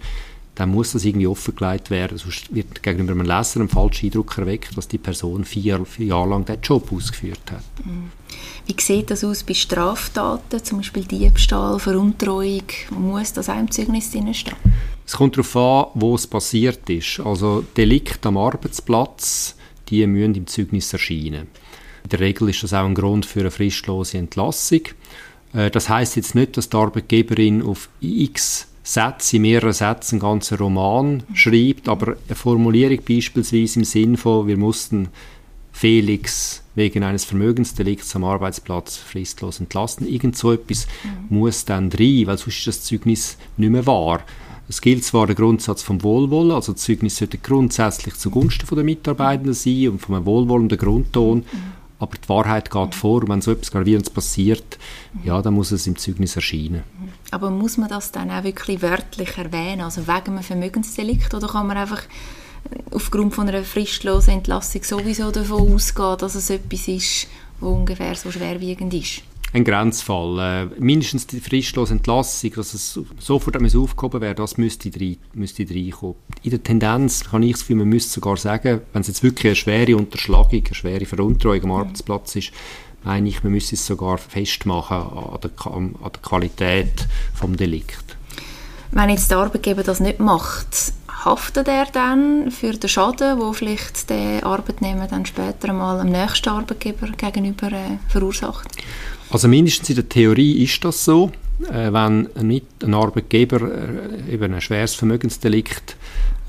dann 0.55 0.69
muss 0.69 0.91
das 0.91 1.03
irgendwie 1.03 1.27
offengelegt 1.27 1.89
werden, 1.89 2.17
sonst 2.17 2.53
wird 2.53 2.83
gegenüber 2.83 3.13
einem 3.13 3.25
Leser 3.25 3.59
ein 3.59 3.69
falscher 3.69 4.05
Eindruck 4.05 4.37
erweckt, 4.37 4.77
dass 4.77 4.87
die 4.87 4.99
Person 4.99 5.45
vier, 5.45 5.83
vier 5.85 6.07
Jahre 6.07 6.29
lang 6.29 6.45
diesen 6.45 6.61
Job 6.61 6.91
ausgeführt 6.91 7.51
hat. 7.51 7.63
Mhm. 7.85 8.11
Wie 8.65 8.75
sieht 8.79 9.09
das 9.09 9.23
aus 9.23 9.43
bei 9.43 9.53
Straftaten, 9.53 10.63
zum 10.63 10.77
Beispiel 10.77 11.05
Diebstahl, 11.05 11.79
Veruntreuung? 11.79 12.63
Muss 12.91 13.33
das 13.33 13.49
auch 13.49 13.59
im 13.59 13.69
Zeugnis 13.69 14.07
stehen? 14.07 14.33
Es 15.05 15.13
kommt 15.13 15.35
darauf 15.35 15.55
an, 15.55 15.91
wo 15.95 16.15
es 16.15 16.27
passiert 16.27 16.89
ist. 16.89 17.19
Also 17.19 17.65
Delikt 17.75 18.25
am 18.25 18.37
Arbeitsplatz, 18.37 19.55
die 19.89 20.05
müssen 20.07 20.35
im 20.35 20.47
Zeugnis 20.47 20.93
erscheinen. 20.93 21.47
In 22.03 22.09
der 22.09 22.19
Regel 22.19 22.49
ist 22.49 22.63
das 22.63 22.73
auch 22.73 22.85
ein 22.85 22.95
Grund 22.95 23.25
für 23.25 23.41
eine 23.41 23.51
fristlose 23.51 24.17
Entlassung. 24.17 24.81
Äh, 25.53 25.71
das 25.71 25.89
heißt 25.89 26.15
jetzt 26.15 26.35
nicht, 26.35 26.57
dass 26.57 26.69
die 26.69 26.77
Arbeitgeberin 26.77 27.61
auf 27.61 27.89
x 28.01 28.67
Sätze, 28.83 29.37
in 29.37 29.43
mehreren 29.43 29.73
Sätzen 29.73 30.15
einen 30.15 30.21
ganzen 30.21 30.57
Roman 30.57 31.23
schreibt, 31.33 31.87
aber 31.87 32.17
eine 32.27 32.35
Formulierung 32.35 32.99
beispielsweise 33.07 33.79
im 33.79 33.85
Sinn 33.85 34.17
von, 34.17 34.47
wir 34.47 34.57
mussten 34.57 35.07
Felix 35.71 36.63
wegen 36.75 37.03
eines 37.03 37.23
Vermögensdelikts 37.23 38.15
am 38.15 38.25
Arbeitsplatz 38.25 38.97
fristlos 38.97 39.59
entlassen. 39.59 40.07
Irgend 40.07 40.37
so 40.37 40.51
etwas 40.51 40.87
mhm. 41.03 41.37
muss 41.37 41.65
dann 41.65 41.91
rein, 41.91 42.27
weil 42.27 42.37
sonst 42.37 42.57
ist 42.59 42.67
das 42.67 42.83
Zeugnis 42.83 43.37
nicht 43.57 43.69
mehr 43.69 43.85
wahr. 43.85 44.21
Es 44.67 44.81
gilt 44.81 45.03
zwar 45.03 45.27
der 45.27 45.35
Grundsatz 45.35 45.81
vom 45.81 46.03
Wohlwollen, 46.03 46.51
also 46.51 46.73
das 46.73 46.83
Zeugnis 46.83 47.17
sollte 47.17 47.37
grundsätzlich 47.37 48.15
zugunsten 48.15 48.75
der 48.75 48.83
Mitarbeitenden 48.83 49.53
sein 49.53 49.89
und 49.89 49.99
vom 49.99 50.25
wohlwollenden 50.25 50.77
Grundton, 50.77 51.39
mhm 51.39 51.82
aber 52.03 52.17
die 52.17 52.29
Wahrheit 52.29 52.69
geht 52.69 52.95
vor 52.95 53.21
und 53.21 53.29
wenn 53.29 53.41
so 53.41 53.51
etwas 53.51 53.71
Gravierendes 53.71 54.09
passiert, 54.09 54.77
ja, 55.23 55.41
dann 55.41 55.53
muss 55.53 55.71
es 55.71 55.87
im 55.87 55.97
Zeugnis 55.97 56.35
erscheinen. 56.35 56.83
Aber 57.31 57.49
muss 57.49 57.77
man 57.77 57.89
das 57.89 58.11
dann 58.11 58.29
auch 58.29 58.43
wirklich 58.43 58.81
wörtlich 58.81 59.37
erwähnen, 59.37 59.81
also 59.81 60.07
wegen 60.07 60.33
einem 60.33 60.43
Vermögensdelikt, 60.43 61.33
oder 61.33 61.47
kann 61.47 61.67
man 61.67 61.77
einfach 61.77 62.03
aufgrund 62.91 63.33
von 63.33 63.47
einer 63.47 63.63
fristlosen 63.63 64.35
Entlassung 64.35 64.83
sowieso 64.83 65.31
davon 65.31 65.73
ausgehen, 65.73 66.17
dass 66.17 66.35
es 66.35 66.49
etwas 66.49 66.87
ist, 66.87 67.27
wo 67.59 67.69
ungefähr 67.69 68.15
so 68.15 68.31
schwerwiegend 68.31 68.93
ist? 68.93 69.23
Ein 69.53 69.63
Grenzfall. 69.63 70.69
Äh, 70.73 70.81
mindestens 70.81 71.27
die 71.27 71.39
fristlose 71.39 71.93
Entlassung, 71.93 72.51
dass 72.55 72.73
es 72.73 72.99
sofort 73.19 73.55
aufgehoben 73.55 74.21
werden 74.21 74.37
das 74.37 74.57
müsste, 74.57 74.89
rein, 74.99 75.17
müsste 75.33 75.65
reinkommen. 75.69 76.15
In 76.41 76.51
der 76.51 76.63
Tendenz 76.63 77.23
kann 77.23 77.43
ich 77.43 77.53
das 77.53 77.61
Gefühl, 77.61 77.77
man 77.77 77.89
müsste 77.89 78.13
sogar 78.13 78.37
sagen, 78.37 78.81
wenn 78.91 79.01
es 79.01 79.07
jetzt 79.07 79.23
wirklich 79.23 79.47
eine 79.47 79.55
schwere 79.55 79.95
Unterschlagung, 79.95 80.63
eine 80.65 80.75
schwere 80.75 81.05
Veruntreuung 81.05 81.63
am 81.65 81.71
Arbeitsplatz 81.71 82.35
ist, 82.35 82.51
meine 83.03 83.29
ich, 83.29 83.43
man 83.43 83.51
müsste 83.51 83.75
es 83.75 83.85
sogar 83.85 84.17
festmachen 84.17 84.97
an 84.97 85.39
der, 85.41 85.71
an 85.71 85.95
der 86.01 86.21
Qualität 86.21 87.07
des 87.41 87.57
Delikts. 87.57 88.03
Wenn 88.91 89.09
jetzt 89.09 89.29
der 89.31 89.39
Arbeitgeber 89.39 89.83
das 89.83 89.99
nicht 89.99 90.19
macht, 90.19 90.93
haftet 91.25 91.67
er 91.67 91.85
dann 91.85 92.51
für 92.51 92.73
den 92.73 92.89
Schaden, 92.89 93.39
wo 93.39 93.53
vielleicht 93.53 94.09
der 94.09 94.45
Arbeitnehmer 94.45 95.07
dann 95.07 95.25
später 95.25 95.73
mal 95.73 95.99
dem 96.03 96.11
nächsten 96.11 96.49
Arbeitgeber 96.49 97.07
gegenüber 97.17 97.71
äh, 97.71 97.97
verursacht? 98.09 98.67
Also 99.29 99.47
mindestens 99.47 99.89
in 99.89 99.95
der 99.95 100.09
Theorie 100.09 100.63
ist 100.63 100.83
das 100.83 101.03
so. 101.05 101.31
äh, 101.71 101.93
wenn 101.93 102.29
ein, 102.35 102.61
ein 102.83 102.93
Arbeitgeber 102.93 103.61
äh, 103.61 104.33
eben 104.33 104.53
ein 104.53 104.61
schweres 104.61 104.95
Vermögensdelikt 104.95 105.95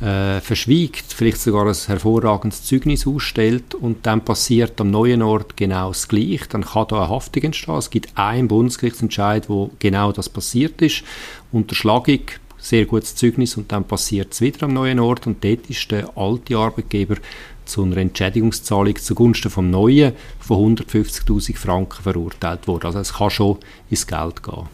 äh, 0.00 0.40
verschwiegt, 0.40 1.12
vielleicht 1.12 1.40
sogar 1.40 1.66
ein 1.66 1.74
hervorragendes 1.74 2.64
Zeugnis 2.64 3.06
ausstellt 3.06 3.74
und 3.74 4.06
dann 4.06 4.24
passiert 4.24 4.80
am 4.80 4.90
neuen 4.90 5.22
Ort 5.22 5.56
genau 5.56 5.88
das 5.88 6.08
Gleiche, 6.08 6.46
dann 6.48 6.64
kann 6.64 6.86
da 6.88 6.96
eine 6.96 7.08
Haftung 7.08 7.44
entstehen. 7.44 7.76
Es 7.76 7.90
gibt 7.90 8.16
einen 8.16 8.48
Bundesgerichtsentscheid, 8.48 9.48
wo 9.48 9.70
genau 9.78 10.12
das 10.12 10.28
passiert 10.28 10.82
ist. 10.82 11.04
Unterschlagung, 11.52 12.20
sehr 12.64 12.86
gutes 12.86 13.14
Zeugnis 13.14 13.56
und 13.56 13.70
dann 13.70 13.84
passiert 13.84 14.32
es 14.32 14.40
wieder 14.40 14.64
am 14.64 14.72
neuen 14.72 14.98
Ort 14.98 15.26
und 15.26 15.44
dort 15.44 15.68
ist 15.68 15.90
der 15.90 16.16
alte 16.16 16.56
Arbeitgeber 16.56 17.16
zu 17.66 17.82
einer 17.82 17.98
Entschädigungszahlung 17.98 18.96
zugunsten 18.96 19.50
vom 19.50 19.70
Neuen 19.70 20.14
von 20.38 20.76
150'000 20.76 21.56
Franken 21.56 22.02
verurteilt 22.02 22.66
worden. 22.66 22.86
Also 22.86 23.00
es 23.00 23.12
kann 23.12 23.30
schon 23.30 23.58
ins 23.90 24.06
Geld 24.06 24.42
gehen. 24.42 24.66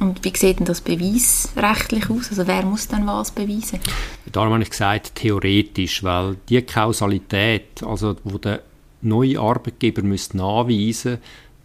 Und 0.00 0.24
wie 0.24 0.32
sieht 0.34 0.60
denn 0.60 0.66
das 0.66 0.80
beweisrechtlich 0.80 2.08
aus? 2.08 2.30
Also 2.30 2.46
wer 2.46 2.64
muss 2.64 2.88
dann 2.88 3.06
was 3.06 3.30
beweisen? 3.30 3.80
Darum 4.32 4.54
habe 4.54 4.62
ich 4.62 4.70
gesagt, 4.70 5.16
theoretisch, 5.16 6.02
weil 6.02 6.36
die 6.48 6.62
Kausalität, 6.62 7.82
also 7.82 8.16
wo 8.24 8.38
der 8.38 8.62
neue 9.02 9.38
Arbeitgeber 9.38 10.02
müsste 10.02 10.38
nachweisen 10.38 11.18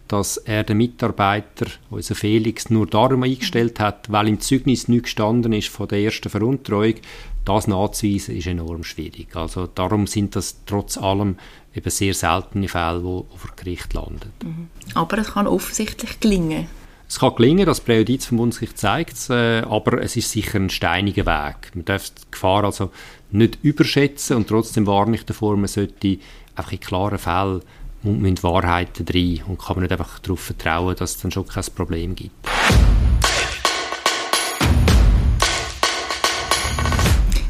dass 0.08 0.36
er 0.36 0.64
den 0.64 0.78
Mitarbeiter, 0.78 1.66
unser 1.90 2.14
Felix, 2.14 2.70
nur 2.70 2.86
darum 2.86 3.22
eingestellt 3.22 3.80
hat, 3.80 4.10
weil 4.10 4.28
im 4.28 4.40
Zeugnis 4.40 4.88
nicht 4.88 5.04
gestanden 5.04 5.52
ist 5.52 5.68
von 5.68 5.88
der 5.88 6.00
ersten 6.00 6.28
Veruntreuung, 6.28 6.94
das 7.44 7.68
nachzuweisen, 7.68 8.36
ist 8.36 8.46
enorm 8.46 8.84
schwierig. 8.84 9.34
Also 9.36 9.66
darum 9.66 10.06
sind 10.06 10.36
das 10.36 10.62
trotz 10.66 10.98
allem 10.98 11.36
eben 11.74 11.90
sehr 11.90 12.14
seltene 12.14 12.68
Fälle, 12.68 12.98
die 12.98 13.02
vor 13.02 13.50
Gericht 13.56 13.94
landen. 13.94 14.32
Mhm. 14.42 14.68
Aber 14.94 15.18
es 15.18 15.32
kann 15.32 15.46
offensichtlich 15.46 16.20
gelingen. 16.20 16.66
Es 17.08 17.20
kann 17.20 17.36
gelingen, 17.36 17.66
das 17.66 17.80
Präjudiz 17.80 18.26
vom 18.26 18.38
Bundesgericht 18.38 18.78
zeigt 18.78 19.12
es, 19.12 19.30
äh, 19.30 19.60
aber 19.60 20.02
es 20.02 20.16
ist 20.16 20.30
sicher 20.30 20.58
ein 20.58 20.70
steiniger 20.70 21.24
Weg. 21.24 21.74
Man 21.74 21.84
darf 21.84 22.10
die 22.10 22.22
Gefahr 22.32 22.64
also 22.64 22.90
nicht 23.30 23.58
überschätzen 23.62 24.36
und 24.36 24.48
trotzdem 24.48 24.86
warne 24.86 25.14
ich 25.14 25.24
davor, 25.24 25.56
man 25.56 25.68
sollte 25.68 26.18
einfach 26.56 26.72
in 26.72 26.80
klaren 26.80 27.18
Fällen 27.18 27.62
mit 28.06 28.42
Wahrheiten 28.42 29.04
drin 29.04 29.42
und 29.46 29.60
kann 29.60 29.76
man 29.76 29.82
nicht 29.82 29.92
einfach 29.92 30.18
darauf 30.20 30.40
vertrauen, 30.40 30.96
dass 30.96 31.16
es 31.16 31.20
dann 31.22 31.30
schon 31.30 31.46
kein 31.46 31.64
Problem 31.74 32.14
gibt. 32.14 32.34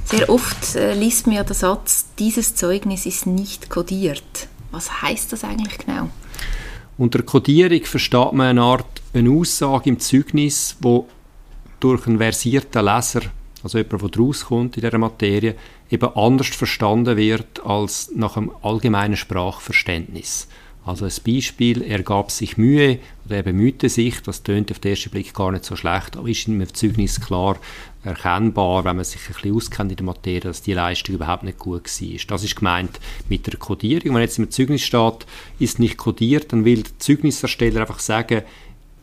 Sehr 0.05 0.31
oft 0.31 0.77
äh, 0.77 0.95
liest 0.95 1.27
man 1.27 1.37
ja 1.37 1.45
den 1.45 1.55
Satz, 1.55 2.07
dieses 2.19 2.55
Zeugnis 2.55 3.07
ist 3.07 3.27
nicht 3.27 3.69
kodiert. 3.69 4.49
Was 4.71 5.03
heißt 5.03 5.33
das 5.33 5.45
eigentlich 5.45 5.79
genau? 5.79 6.09
Unter 6.97 7.23
Kodierung 7.23 7.85
versteht 7.85 8.33
man 8.33 8.47
eine 8.47 8.63
Art 8.63 9.03
eine 9.13 9.31
Aussage 9.31 9.91
im 9.91 9.99
Zeugnis, 9.99 10.77
wo 10.81 11.09
durch 11.81 12.07
einen 12.07 12.19
versierten 12.19 12.85
Leser, 12.85 13.23
also 13.63 13.79
jemand, 13.79 14.15
der 14.15 14.23
rauskommt 14.23 14.77
in 14.77 14.83
dieser 14.83 14.99
Materie, 14.99 15.57
eben 15.91 16.17
anders 16.17 16.49
verstanden 16.49 17.17
wird 17.17 17.65
als 17.65 18.11
nach 18.15 18.37
einem 18.37 18.51
allgemeinen 18.63 19.17
Sprachverständnis. 19.17 20.49
Also 20.87 21.05
ein 21.05 21.13
Beispiel, 21.27 21.83
er 21.83 22.05
gab 22.05 22.31
sich 22.31 22.57
Mühe 22.59 23.01
oder 23.25 23.37
er 23.39 23.43
bemühte 23.43 23.89
sich, 23.89 24.23
das 24.23 24.45
tönt 24.45 24.71
auf 24.71 24.79
den 24.79 24.93
ersten 24.93 25.11
Blick 25.11 25.35
gar 25.35 25.51
nicht 25.51 25.65
so 25.65 25.75
schlecht, 25.75 26.17
aber 26.17 26.29
ist 26.29 26.47
im 26.47 26.73
Zeugnis 26.73 27.21
klar 27.21 27.57
erkennbar, 28.05 28.85
wenn 28.85 28.95
man 28.95 29.05
sich 29.05 29.21
ein 29.29 29.35
bisschen 29.35 29.57
auskennt 29.57 29.91
in 29.91 29.97
der 29.97 30.07
Materie, 30.07 30.39
dass 30.39 30.63
die 30.63 30.75
Leistung 30.75 31.17
überhaupt 31.17 31.43
nicht 31.43 31.59
gut 31.59 31.87
war. 31.87 32.19
Das 32.29 32.45
ist 32.45 32.55
gemeint 32.55 33.01
mit 33.29 33.49
der 33.49 33.59
Kodierung. 33.59 34.15
Wenn 34.15 34.23
jetzt 34.23 34.39
im 34.39 34.49
Zeugnis 34.49 34.83
steht, 34.83 35.27
ist 35.59 35.81
nicht 35.81 35.97
kodiert, 35.97 36.53
dann 36.53 36.65
will 36.65 36.85
der 36.85 36.99
Zeugnisersteller 37.01 37.81
einfach 37.81 37.99
sagen, 37.99 38.43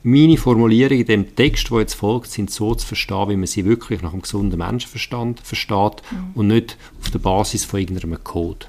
meine 0.04 0.38
Formulierungen 0.38 1.02
in 1.02 1.08
dem 1.08 1.36
Text, 1.36 1.72
der 1.72 1.80
jetzt 1.80 1.96
folgt, 1.96 2.30
sind 2.30 2.52
so 2.52 2.76
zu 2.76 2.86
verstehen, 2.86 3.30
wie 3.30 3.38
man 3.38 3.48
sie 3.48 3.66
wirklich 3.66 4.02
nach 4.02 4.12
einem 4.12 4.22
gesunden 4.22 4.60
Menschenverstand 4.60 5.40
versteht 5.40 6.02
mhm. 6.12 6.32
und 6.36 6.48
nicht 6.48 6.78
auf 7.02 7.10
der 7.10 7.20
Basis 7.20 7.64
von 7.66 7.80
irgendeinem 7.80 8.22
Code. 8.24 8.66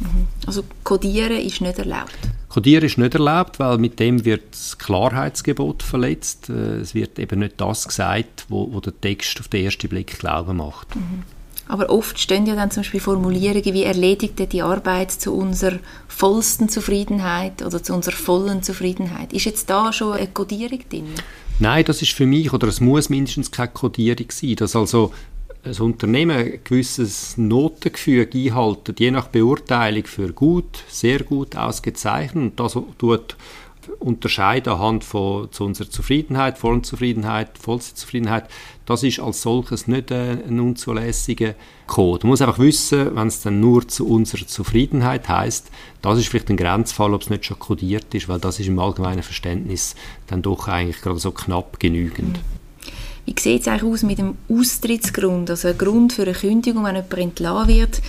Mhm. 0.00 0.26
Also 0.46 0.62
Codieren 0.82 1.38
ist 1.38 1.60
nicht 1.60 1.78
erlaubt? 1.78 2.18
Codieren 2.48 2.84
ist 2.84 2.98
nicht 2.98 3.14
erlaubt, 3.14 3.60
weil 3.60 3.78
mit 3.78 4.00
dem 4.00 4.24
wird 4.24 4.42
das 4.52 4.78
Klarheitsgebot 4.78 5.82
verletzt. 5.82 6.48
Äh, 6.48 6.78
es 6.78 6.94
wird 6.94 7.18
eben 7.18 7.40
nicht 7.40 7.60
das 7.60 7.86
gesagt, 7.86 8.46
wo, 8.48 8.72
wo 8.72 8.80
der 8.80 8.98
Text 8.98 9.38
auf 9.38 9.48
den 9.48 9.64
ersten 9.64 9.88
Blick 9.88 10.18
Glauben 10.18 10.56
macht. 10.56 10.96
Mhm. 10.96 11.22
Aber 11.70 11.88
oft 11.88 12.18
stehen 12.18 12.46
ja 12.46 12.56
dann 12.56 12.72
zum 12.72 12.80
Beispiel 12.80 12.98
Formulierungen 12.98 13.74
wie 13.74 13.84
erledigte 13.84 14.48
die 14.48 14.60
Arbeit 14.60 15.12
zu 15.12 15.32
unserer 15.32 15.78
vollsten 16.08 16.68
Zufriedenheit 16.68 17.62
oder 17.62 17.80
zu 17.80 17.94
unserer 17.94 18.16
vollen 18.16 18.64
Zufriedenheit. 18.64 19.32
Ist 19.32 19.44
jetzt 19.44 19.70
da 19.70 19.92
schon 19.92 20.14
eine 20.14 20.26
Codierung 20.26 20.80
drin? 20.90 21.06
Nein, 21.60 21.84
das 21.84 22.02
ist 22.02 22.10
für 22.10 22.26
mich, 22.26 22.52
oder 22.52 22.66
es 22.66 22.80
muss 22.80 23.08
mindestens 23.08 23.52
keine 23.52 23.68
Codierung 23.68 24.26
sein, 24.32 24.56
dass 24.56 24.74
also 24.74 25.12
ein 25.62 25.78
Unternehmen 25.78 26.36
ein 26.36 26.58
gewisses 26.64 27.36
Notengefüge 27.36 28.36
einhalten, 28.36 28.96
je 28.98 29.12
nach 29.12 29.28
Beurteilung 29.28 30.06
für 30.06 30.32
gut, 30.32 30.82
sehr 30.88 31.20
gut, 31.20 31.54
ausgezeichnet 31.54 32.36
und 32.36 32.58
das 32.58 32.76
tut 32.98 33.36
unterscheiden 33.98 34.72
anhand 34.72 35.04
von 35.04 35.50
zu 35.52 35.64
unserer 35.64 35.88
Zufriedenheit, 35.88 36.58
vollen 36.58 36.84
Zufriedenheit, 36.84 37.58
vollste 37.58 37.94
Zufriedenheit, 37.94 38.48
das 38.86 39.02
ist 39.02 39.20
als 39.20 39.42
solches 39.42 39.86
nicht 39.86 40.10
ein 40.12 40.58
unzulässiger 40.60 41.54
Code. 41.86 42.24
Man 42.24 42.30
muss 42.30 42.42
einfach 42.42 42.58
wissen, 42.58 43.14
wenn 43.14 43.28
es 43.28 43.42
dann 43.42 43.60
nur 43.60 43.86
zu 43.86 44.06
unserer 44.06 44.46
Zufriedenheit 44.46 45.28
heißt, 45.28 45.70
das 46.02 46.18
ist 46.18 46.28
vielleicht 46.28 46.50
ein 46.50 46.56
Grenzfall, 46.56 47.14
ob 47.14 47.22
es 47.22 47.30
nicht 47.30 47.44
schon 47.44 47.58
kodiert 47.58 48.14
ist, 48.14 48.28
weil 48.28 48.40
das 48.40 48.60
ist 48.60 48.68
im 48.68 48.78
allgemeinen 48.78 49.22
Verständnis 49.22 49.94
dann 50.26 50.42
doch 50.42 50.68
eigentlich 50.68 51.00
gerade 51.00 51.18
so 51.18 51.30
knapp 51.30 51.78
genügend. 51.78 52.40
Wie 53.26 53.34
sieht 53.38 53.62
es 53.62 53.68
eigentlich 53.68 53.92
aus 53.92 54.02
mit 54.02 54.18
dem 54.18 54.36
Austrittsgrund, 54.48 55.50
also 55.50 55.68
ein 55.68 55.78
Grund 55.78 56.12
für 56.12 56.22
eine 56.22 56.32
Kündigung, 56.32 56.84
wenn 56.84 56.96
jemand 56.96 57.12
entlassen 57.12 57.68
wird, 57.68 58.02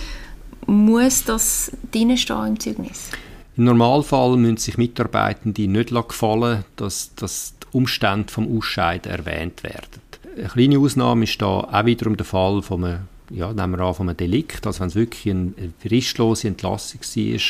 muss 0.66 1.24
das 1.24 1.70
drinstehen 1.92 2.46
im 2.48 2.60
Zeugnis? 2.60 3.10
Im 3.56 3.64
Normalfall 3.64 4.36
müssen 4.36 4.56
sich 4.56 4.78
Mitarbeitende 4.78 5.68
nicht 5.68 5.90
gefallen, 5.90 6.64
dass, 6.76 7.14
dass 7.14 7.54
die 7.62 7.76
Umstände 7.76 8.32
vom 8.32 8.56
Ausscheiden 8.56 9.12
erwähnt 9.12 9.62
werden. 9.62 10.00
Eine 10.36 10.48
kleine 10.48 10.78
Ausnahme 10.78 11.24
ist 11.24 11.40
da 11.42 11.46
auch 11.60 11.84
wiederum 11.84 12.16
der 12.16 12.24
Fall 12.24 12.62
von 12.62 12.84
einem, 12.84 13.00
ja, 13.30 13.52
nehmen 13.52 13.76
wir 13.76 13.84
an, 13.84 13.94
von 13.94 14.08
einem 14.08 14.16
Delikt, 14.16 14.66
also 14.66 14.80
wenn 14.80 14.88
es 14.88 14.94
wirklich 14.94 15.34
eine 15.34 15.52
fristlose 15.80 16.48
Entlassung 16.48 17.00
war, 17.02 17.40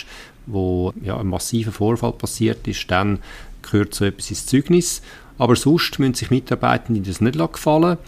wo 0.47 0.93
ja, 1.05 1.19
ein 1.19 1.29
massiver 1.29 1.71
Vorfall 1.71 2.12
passiert 2.12 2.67
ist, 2.67 2.91
dann 2.91 3.21
gehört 3.62 3.95
so 3.95 4.05
etwas 4.05 4.31
ins 4.31 4.47
Zeugnis. 4.47 5.03
Aber 5.38 5.55
sonst 5.55 5.99
müssen 5.99 6.15
sich 6.15 6.31
Mitarbeitende 6.31 7.01
das 7.01 7.21
nicht 7.21 7.38
gefallen 7.38 7.99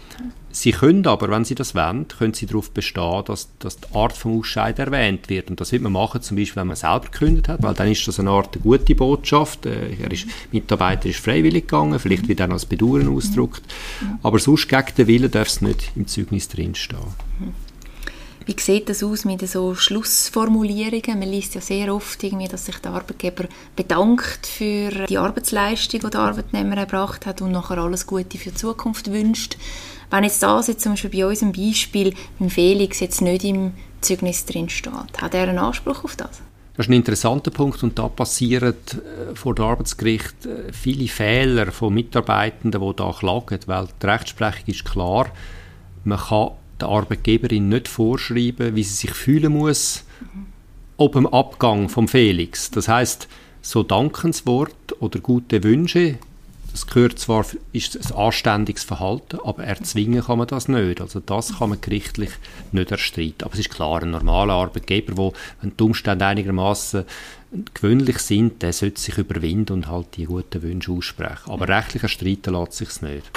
Sie 0.55 0.71
können 0.71 1.05
aber, 1.05 1.27
wenn 1.27 1.43
Sie 1.43 1.53
das 1.53 1.75
wollen, 1.75 2.07
können 2.07 2.33
Sie 2.33 2.45
darauf 2.45 2.71
bestehen, 2.71 3.23
dass, 3.25 3.49
dass 3.59 3.75
die 3.75 3.93
Art 3.93 4.13
vom 4.13 4.39
Ausscheiden 4.39 4.85
erwähnt 4.85 5.27
wird. 5.27 5.49
Und 5.49 5.59
das 5.59 5.73
wird 5.73 5.81
man 5.81 5.91
machen, 5.91 6.21
zum 6.21 6.37
Beispiel, 6.37 6.61
wenn 6.61 6.67
man 6.67 6.77
selber 6.77 7.09
gekündigt 7.11 7.49
hat, 7.49 7.61
weil 7.61 7.73
dann 7.73 7.91
ist 7.91 8.07
das 8.07 8.21
eine 8.21 8.29
Art 8.29 8.55
eine 8.55 8.63
gute 8.63 8.95
Botschaft. 8.95 9.65
Äh, 9.65 9.97
er 10.01 10.09
ist, 10.09 10.27
Mitarbeiter 10.53 11.09
ist 11.09 11.19
freiwillig 11.19 11.67
gegangen, 11.67 11.99
vielleicht 11.99 12.29
wird 12.29 12.39
er 12.39 12.49
als 12.49 12.65
Bedauern 12.65 13.09
ausgedrückt. 13.09 13.63
Aber 14.23 14.39
sonst 14.39 14.69
gegen 14.69 14.95
den 14.97 15.07
Willen 15.07 15.29
darf 15.29 15.49
es 15.49 15.59
nicht 15.59 15.91
im 15.93 16.07
Zeugnis 16.07 16.47
drinstehen. 16.47 16.99
Wie 18.45 18.55
sieht 18.59 18.89
das 18.89 19.03
aus 19.03 19.25
mit 19.25 19.47
so 19.47 19.73
Schlussformulierungen? 19.73 21.17
Man 21.17 21.29
liest 21.29 21.55
ja 21.55 21.61
sehr 21.61 21.93
oft, 21.93 22.23
irgendwie, 22.23 22.47
dass 22.47 22.67
sich 22.67 22.77
der 22.77 22.91
Arbeitgeber 22.91 23.45
bedankt 23.75 24.45
für 24.45 25.07
die 25.07 25.17
Arbeitsleistung, 25.17 26.01
die 26.01 26.09
der 26.11 26.19
Arbeitnehmer 26.19 26.77
erbracht 26.77 27.25
hat 27.25 27.41
und 27.41 27.51
nachher 27.51 27.79
alles 27.79 28.05
Gute 28.05 28.37
für 28.37 28.51
die 28.51 28.55
Zukunft 28.55 29.11
wünscht. 29.11 29.57
Wenn 30.11 30.23
jetzt 30.23 30.43
das 30.43 30.67
jetzt 30.67 30.83
zum 30.83 30.91
Beispiel 30.91 31.09
bei 31.09 31.25
unserem 31.25 31.53
Beispiel 31.53 32.13
mit 32.37 32.51
Felix 32.51 32.99
jetzt 32.99 33.21
nicht 33.21 33.43
im 33.43 33.73
Zeugnis 34.01 34.45
drin 34.45 34.69
steht, 34.69 35.19
hat 35.19 35.33
er 35.33 35.49
einen 35.49 35.57
Anspruch 35.57 36.03
auf 36.03 36.15
das? 36.15 36.41
Das 36.77 36.85
ist 36.85 36.89
ein 36.91 36.93
interessanter 36.93 37.49
Punkt 37.49 37.81
und 37.81 37.97
da 37.97 38.09
passieren 38.09 38.75
äh, 38.75 39.35
vor 39.35 39.55
dem 39.55 39.65
Arbeitsgericht 39.65 40.45
äh, 40.45 40.71
viele 40.71 41.07
Fehler 41.07 41.71
von 41.71 41.93
Mitarbeitenden, 41.93 42.79
die 42.79 42.95
da 42.95 43.11
klagen, 43.11 43.59
weil 43.65 43.87
die 43.99 44.05
Rechtsprechung 44.05 44.65
ist 44.67 44.85
klar, 44.85 45.27
man 46.03 46.19
kann 46.19 46.51
der 46.79 46.89
Arbeitgeberin 46.89 47.69
nicht 47.69 47.87
vorschreiben, 47.87 48.75
wie 48.75 48.83
sie 48.83 48.93
sich 48.93 49.11
fühlen 49.11 49.53
muss, 49.53 50.03
ob 50.97 51.13
dem 51.13 51.27
Abgang 51.27 51.89
vom 51.89 52.07
Felix. 52.07 52.71
Das 52.71 52.87
heißt, 52.87 53.27
so 53.61 53.83
Dankenswort 53.83 54.99
oder 54.99 55.19
gute 55.19 55.63
Wünsche 55.63 56.17
das 56.75 56.87
gehört 56.87 57.17
zwar, 57.19 57.45
ist 57.71 57.95
ein 57.95 58.17
anständiges 58.17 58.83
Verhalten, 58.83 59.39
aber 59.45 59.63
erzwingen 59.63 60.21
kann 60.21 60.39
man 60.39 60.47
das 60.47 60.67
nicht. 60.67 60.99
Also 60.99 61.21
das 61.21 61.57
kann 61.57 61.69
man 61.69 61.79
gerichtlich 61.79 62.31
nicht 62.73 62.91
erstreiten. 62.91 63.45
Aber 63.45 63.53
es 63.53 63.61
ist 63.61 63.69
klar, 63.69 64.03
ein 64.03 64.11
normaler 64.11 64.55
Arbeitgeber, 64.55 65.15
wo, 65.15 65.31
wenn 65.61 65.71
die 65.77 65.83
Umstände 65.83 66.25
einigermaßen 66.25 67.05
gewöhnlich 67.73 68.19
sind, 68.19 68.61
der 68.61 68.73
sollte 68.73 68.99
sich 68.99 69.17
überwinden 69.17 69.71
und 69.71 69.87
halt 69.87 70.17
die 70.17 70.25
guten 70.25 70.63
Wünsche 70.63 70.91
aussprechen. 70.91 71.49
Aber 71.49 71.69
rechtlich 71.69 72.03
erstreiten 72.03 72.53
lässt 72.53 72.73
sich 72.73 72.89
es 72.89 73.01
nicht. 73.01 73.31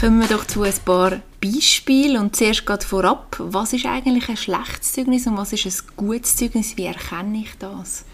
Kommen 0.00 0.20
wir 0.20 0.28
doch 0.28 0.46
zu 0.46 0.62
ein 0.62 0.72
paar 0.82 1.20
Beispielen 1.42 2.22
und 2.22 2.34
zuerst 2.34 2.64
gerade 2.64 2.86
vorab, 2.86 3.36
was 3.38 3.74
ist 3.74 3.84
eigentlich 3.84 4.30
ein 4.30 4.36
schlechtes 4.38 4.94
Zeugnis 4.94 5.26
und 5.26 5.36
was 5.36 5.52
ist 5.52 5.66
ein 5.66 5.94
gutes 5.94 6.36
Zeugnis? 6.36 6.74
Wie 6.78 6.86
erkenne 6.86 7.40
ich 7.40 7.50
das? 7.58 8.06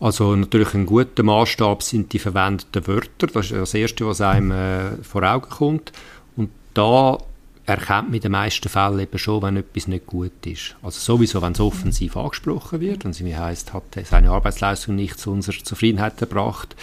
Also 0.00 0.34
natürlich 0.34 0.74
ein 0.74 0.86
guter 0.86 1.22
Maßstab 1.22 1.84
sind 1.84 2.12
die 2.12 2.18
verwendeten 2.18 2.88
Wörter. 2.88 3.28
Das 3.28 3.52
ist 3.52 3.52
das 3.52 3.74
Erste, 3.74 4.04
was 4.04 4.20
einem 4.20 4.50
äh, 4.50 4.96
vor 5.04 5.22
Augen 5.22 5.48
kommt. 5.48 5.92
Und 6.36 6.50
da 6.74 7.18
erkennt 7.66 8.08
man 8.08 8.14
in 8.14 8.22
den 8.22 8.32
meisten 8.32 8.68
Fällen 8.68 8.98
eben 8.98 9.18
schon, 9.18 9.42
wenn 9.42 9.58
etwas 9.58 9.86
nicht 9.86 10.06
gut 10.06 10.44
ist. 10.44 10.74
Also 10.82 10.98
sowieso, 10.98 11.40
wenn 11.40 11.52
es 11.52 11.60
offensiv 11.60 12.16
angesprochen 12.16 12.80
wird 12.80 13.04
und 13.04 13.12
es 13.12 13.20
heißt, 13.20 13.74
hat 13.74 13.84
seine 14.06 14.30
Arbeitsleistung 14.30 14.96
nicht 14.96 15.20
zu 15.20 15.30
unserer 15.30 15.62
Zufriedenheit 15.62 16.16
gebracht, 16.16 16.74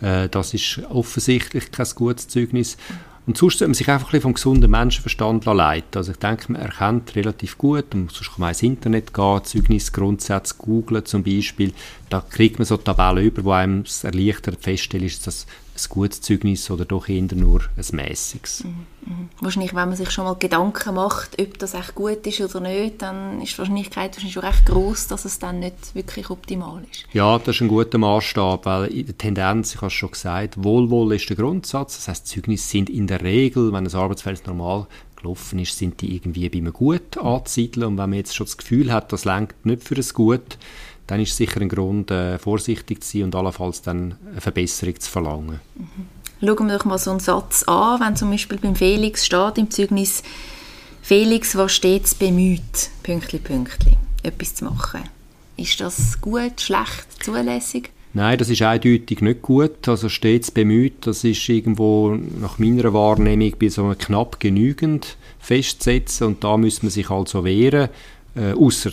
äh, 0.00 0.30
das 0.30 0.54
ist 0.54 0.80
offensichtlich 0.88 1.70
kein 1.70 1.88
gutes 1.94 2.28
Zeugnis. 2.28 2.78
Und 3.26 3.38
sonst 3.38 3.58
sollte 3.58 3.68
man 3.68 3.74
sich 3.74 3.90
einfach 3.90 4.12
ein 4.12 4.20
vom 4.20 4.34
gesunden 4.34 4.70
Menschenverstand 4.70 5.46
leiten. 5.46 5.96
Also 5.96 6.12
ich 6.12 6.18
denke, 6.18 6.52
man 6.52 6.60
erkennt 6.60 7.16
relativ 7.16 7.56
gut, 7.56 7.94
und 7.94 8.12
sonst 8.12 8.32
kann 8.32 8.40
man 8.40 8.50
ins 8.50 8.62
Internet 8.62 9.14
gehen, 9.14 9.44
Zeugnisgrundsätze 9.44 10.56
googlen 10.58 11.06
zum 11.06 11.22
Beispiel, 11.22 11.72
da 12.10 12.20
kriegt 12.20 12.58
man 12.58 12.66
so 12.66 12.76
Tabellen 12.76 13.24
über, 13.24 13.44
wo 13.44 13.52
einem 13.52 13.80
es 13.80 14.04
erleichtert 14.04 14.58
feststellen, 14.60 15.06
ist 15.06 15.26
das 15.26 15.46
ein 15.74 15.88
gutes 15.88 16.20
Zeugnis 16.20 16.70
oder 16.70 16.84
doch 16.84 17.08
eher 17.08 17.22
nur 17.22 17.62
ein 17.76 17.96
mäßiges. 17.96 18.64
Mhm. 18.64 18.86
Mhm. 19.06 19.28
Wahrscheinlich, 19.40 19.74
wenn 19.74 19.88
man 19.88 19.96
sich 19.96 20.10
schon 20.10 20.24
mal 20.24 20.36
Gedanken 20.36 20.94
macht, 20.94 21.40
ob 21.40 21.58
das 21.58 21.74
echt 21.74 21.94
gut 21.94 22.26
ist 22.26 22.40
oder 22.40 22.60
nicht, 22.60 23.02
dann 23.02 23.40
ist 23.42 23.54
die 23.54 23.58
Wahrscheinlichkeit 23.58 24.12
wahrscheinlich 24.12 24.34
schon 24.34 24.44
recht 24.44 24.66
groß, 24.66 25.08
dass 25.08 25.24
es 25.24 25.38
dann 25.38 25.60
nicht 25.60 25.94
wirklich 25.94 26.30
optimal 26.30 26.82
ist. 26.90 27.04
Ja, 27.12 27.38
das 27.38 27.56
ist 27.56 27.62
ein 27.62 27.68
guter 27.68 27.98
Maßstab, 27.98 28.64
weil 28.64 28.86
in 28.86 29.06
der 29.06 29.18
Tendenz, 29.18 29.74
ich 29.74 29.76
habe 29.76 29.88
es 29.88 29.92
schon 29.92 30.12
gesagt, 30.12 30.62
Wohlwohl 30.62 31.14
ist 31.14 31.28
der 31.28 31.36
Grundsatz. 31.36 31.96
Das 31.96 32.08
heißt, 32.08 32.26
Zeugnisse 32.26 32.68
sind 32.68 32.88
in 32.88 33.06
der 33.06 33.22
Regel, 33.22 33.72
wenn 33.72 33.86
ein 33.86 33.94
Arbeitsfeld 33.94 34.46
normal 34.46 34.86
gelaufen 35.16 35.58
ist, 35.58 35.76
sind 35.76 36.00
die 36.00 36.14
irgendwie 36.14 36.48
bei 36.48 36.58
einem 36.58 36.72
Gut 36.72 37.16
anzusiedeln. 37.16 37.86
Und 37.86 37.98
wenn 37.98 38.10
man 38.10 38.18
jetzt 38.18 38.34
schon 38.34 38.46
das 38.46 38.56
Gefühl 38.56 38.92
hat, 38.92 39.12
das 39.12 39.24
lenkt 39.24 39.66
nicht 39.66 39.82
für 39.82 39.96
ein 39.96 40.08
Gut, 40.12 40.58
dann 41.06 41.20
ist 41.20 41.36
sicher 41.36 41.60
ein 41.60 41.68
Grund, 41.68 42.10
äh, 42.10 42.38
vorsichtig 42.38 43.02
zu 43.02 43.18
sein 43.18 43.24
und 43.24 43.34
allenfalls 43.34 43.82
dann 43.82 44.16
eine 44.30 44.40
Verbesserung 44.40 44.98
zu 44.98 45.10
verlangen. 45.10 45.60
Mhm. 45.74 46.06
Schauen 46.40 46.66
wir 46.66 46.78
doch 46.78 46.84
mal 46.84 46.98
so 46.98 47.10
einen 47.10 47.20
Satz 47.20 47.62
an, 47.64 48.00
wenn 48.00 48.16
zum 48.16 48.30
Beispiel 48.30 48.58
beim 48.58 48.74
Felix 48.74 49.24
steht 49.24 49.56
im 49.56 49.70
Zeugnis, 49.70 50.22
Felix 51.00 51.54
war 51.54 51.68
stets 51.68 52.14
bemüht, 52.14 52.90
Pünktli, 53.02 53.38
Pünktli, 53.38 53.96
etwas 54.22 54.54
zu 54.54 54.64
machen. 54.64 55.02
Ist 55.56 55.80
das 55.80 56.20
gut, 56.20 56.60
schlecht, 56.60 57.22
zulässig? 57.22 57.90
Nein, 58.14 58.38
das 58.38 58.48
ist 58.48 58.62
eindeutig 58.62 59.20
nicht 59.20 59.42
gut. 59.42 59.88
Also 59.88 60.08
stets 60.08 60.50
bemüht, 60.50 61.06
das 61.06 61.24
ist 61.24 61.48
irgendwo 61.48 62.16
nach 62.40 62.58
meiner 62.58 62.94
Wahrnehmung 62.94 63.54
bei 63.58 63.68
so 63.68 63.84
einem 63.84 63.98
knapp 63.98 64.38
genügend 64.38 65.16
festsetzen 65.40 66.28
und 66.28 66.44
da 66.44 66.56
muss 66.56 66.82
man 66.82 66.90
sich 66.90 67.10
also 67.10 67.44
wehren, 67.44 67.88
äh, 68.36 68.52
außer 68.52 68.92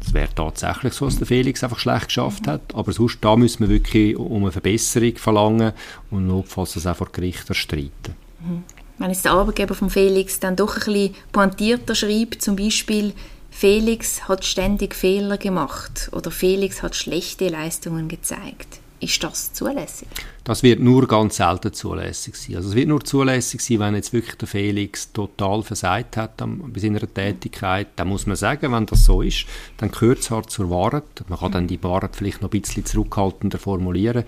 es 0.00 0.12
wäre 0.12 0.34
tatsächlich 0.34 0.92
so, 0.92 1.06
dass 1.06 1.18
der 1.18 1.26
Felix 1.26 1.62
einfach 1.62 1.78
schlecht 1.78 2.06
geschafft 2.06 2.46
hat, 2.46 2.74
aber 2.74 2.92
sonst 2.92 3.18
da 3.20 3.36
müssen 3.36 3.60
wir 3.60 3.68
wirklich 3.68 4.16
um 4.16 4.42
eine 4.42 4.52
Verbesserung 4.52 5.16
verlangen 5.16 5.72
und 6.10 6.26
notfalls 6.26 6.74
das 6.74 6.86
auch 6.86 6.96
vor 6.96 7.08
Gericht 7.12 7.48
erstreiten. 7.48 8.14
Mhm. 8.40 8.64
Wenn 8.98 9.10
jetzt 9.10 9.24
der 9.24 9.32
Arbeitgeber 9.32 9.74
von 9.74 9.90
Felix 9.90 10.40
dann 10.40 10.56
doch 10.56 10.76
ein 10.76 10.92
bisschen 10.92 11.14
pointierter 11.30 11.94
schreibt, 11.94 12.40
zum 12.40 12.56
Beispiel 12.56 13.12
Felix 13.50 14.28
hat 14.28 14.44
ständig 14.44 14.94
Fehler 14.94 15.38
gemacht 15.38 16.10
oder 16.12 16.30
Felix 16.30 16.82
hat 16.82 16.94
schlechte 16.94 17.48
Leistungen 17.48 18.08
gezeigt 18.08 18.80
ist 19.06 19.22
das 19.22 19.52
zulässig? 19.52 20.08
Das 20.44 20.62
wird 20.62 20.80
nur 20.80 21.06
ganz 21.06 21.36
selten 21.36 21.72
zulässig 21.72 22.36
sein. 22.36 22.56
Also 22.56 22.70
es 22.70 22.74
wird 22.74 22.88
nur 22.88 23.04
zulässig 23.04 23.60
sein, 23.60 23.78
wenn 23.80 23.94
jetzt 23.94 24.12
wirklich 24.12 24.36
der 24.36 24.48
Felix 24.48 25.12
total 25.12 25.62
versagt 25.62 26.16
hat 26.16 26.36
bei 26.36 26.80
seiner 26.80 27.00
Tätigkeit. 27.00 27.88
Dann 27.96 28.08
muss 28.08 28.26
man 28.26 28.36
sagen, 28.36 28.72
wenn 28.72 28.86
das 28.86 29.04
so 29.04 29.22
ist, 29.22 29.46
dann 29.78 29.90
gehört 29.90 30.18
es 30.18 30.30
halt 30.30 30.50
zur 30.50 30.70
Wahrheit. 30.70 31.04
Man 31.28 31.38
kann 31.38 31.52
dann 31.52 31.68
die 31.68 31.82
Wahrheit 31.82 32.16
vielleicht 32.16 32.42
noch 32.42 32.52
ein 32.52 32.60
bisschen 32.60 32.84
zurückhaltender 32.84 33.58
formulieren. 33.58 34.24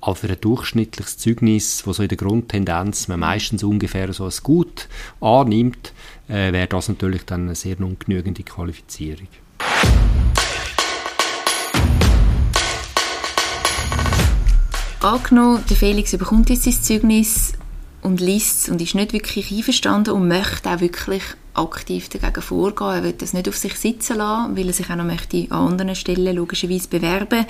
Aber 0.00 0.16
für 0.16 0.28
ein 0.28 0.40
durchschnittliches 0.40 1.18
Zeugnis, 1.18 1.86
wo 1.86 1.92
so 1.92 2.02
in 2.02 2.08
der 2.08 2.18
Grundtendenz 2.18 3.06
man 3.06 3.20
meistens 3.20 3.62
ungefähr 3.62 4.12
so 4.12 4.24
ein 4.24 4.32
Gut 4.42 4.88
annimmt, 5.20 5.92
äh, 6.28 6.52
wäre 6.52 6.66
das 6.66 6.88
natürlich 6.88 7.24
dann 7.24 7.42
eine 7.42 7.54
sehr 7.54 7.78
ungenügende 7.78 8.42
Qualifizierung. 8.42 9.28
Angenommen, 15.02 15.64
der 15.68 15.76
Felix 15.76 16.16
bekommt 16.16 16.48
jetzt 16.48 16.62
sein 16.62 16.80
Zeugnis 16.80 17.54
und 18.02 18.20
liest 18.20 18.62
es 18.62 18.68
und 18.68 18.80
ist 18.80 18.94
nicht 18.94 19.12
wirklich 19.12 19.50
einverstanden 19.50 20.14
und 20.14 20.28
möchte 20.28 20.70
auch 20.70 20.78
wirklich 20.78 21.24
aktiv 21.54 22.08
dagegen 22.08 22.40
vorgehen. 22.40 22.90
Er 22.90 23.02
will 23.02 23.12
das 23.12 23.32
nicht 23.32 23.48
auf 23.48 23.56
sich 23.56 23.74
sitzen 23.74 24.18
lassen, 24.18 24.56
weil 24.56 24.68
er 24.68 24.72
sich 24.72 24.88
auch 24.90 24.94
noch 24.94 25.04
möchte 25.04 25.48
an 25.50 25.72
anderen 25.72 25.96
Stellen 25.96 26.36
logischerweise 26.36 26.86
bewerben. 26.86 27.46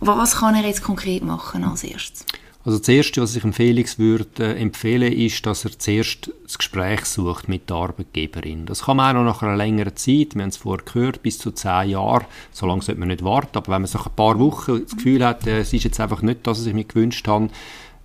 Was 0.00 0.36
kann 0.36 0.54
er 0.54 0.66
jetzt 0.66 0.82
konkret 0.82 1.22
machen 1.22 1.62
als 1.62 1.84
erstes? 1.84 2.24
Also 2.64 2.78
das 2.78 2.88
Erste, 2.88 3.20
was 3.20 3.34
ich 3.34 3.42
Felix 3.54 3.98
würde 3.98 4.54
äh, 4.54 4.60
empfehlen, 4.60 5.12
ist, 5.12 5.44
dass 5.46 5.64
er 5.64 5.76
zuerst 5.76 6.30
das 6.44 6.58
Gespräch 6.58 7.04
sucht 7.06 7.48
mit 7.48 7.68
der 7.68 7.76
Arbeitgeberin. 7.76 8.66
Das 8.66 8.84
kann 8.84 8.98
man 8.98 9.16
auch 9.16 9.24
noch 9.24 9.34
nach 9.34 9.42
einer 9.42 9.56
längeren 9.56 9.96
Zeit, 9.96 10.36
wir 10.36 10.42
haben 10.42 10.50
es 10.50 10.58
vorher 10.58 10.84
gehört, 10.84 11.22
bis 11.22 11.38
zu 11.38 11.50
zehn 11.50 11.90
Jahren. 11.90 12.24
So 12.52 12.66
lange 12.66 12.82
sollte 12.82 13.00
man 13.00 13.08
nicht 13.08 13.24
warten, 13.24 13.56
aber 13.56 13.72
wenn 13.72 13.82
man 13.82 13.90
nach 13.92 14.06
ein 14.06 14.14
paar 14.14 14.38
Wochen 14.38 14.82
das 14.82 14.94
Gefühl 14.94 15.24
hat, 15.24 15.44
äh, 15.46 15.58
es 15.58 15.72
ist 15.72 15.82
jetzt 15.82 15.98
einfach 15.98 16.22
nicht 16.22 16.46
das, 16.46 16.60
was 16.60 16.66
ich 16.66 16.74
mir 16.74 16.84
gewünscht 16.84 17.26
habe, 17.26 17.48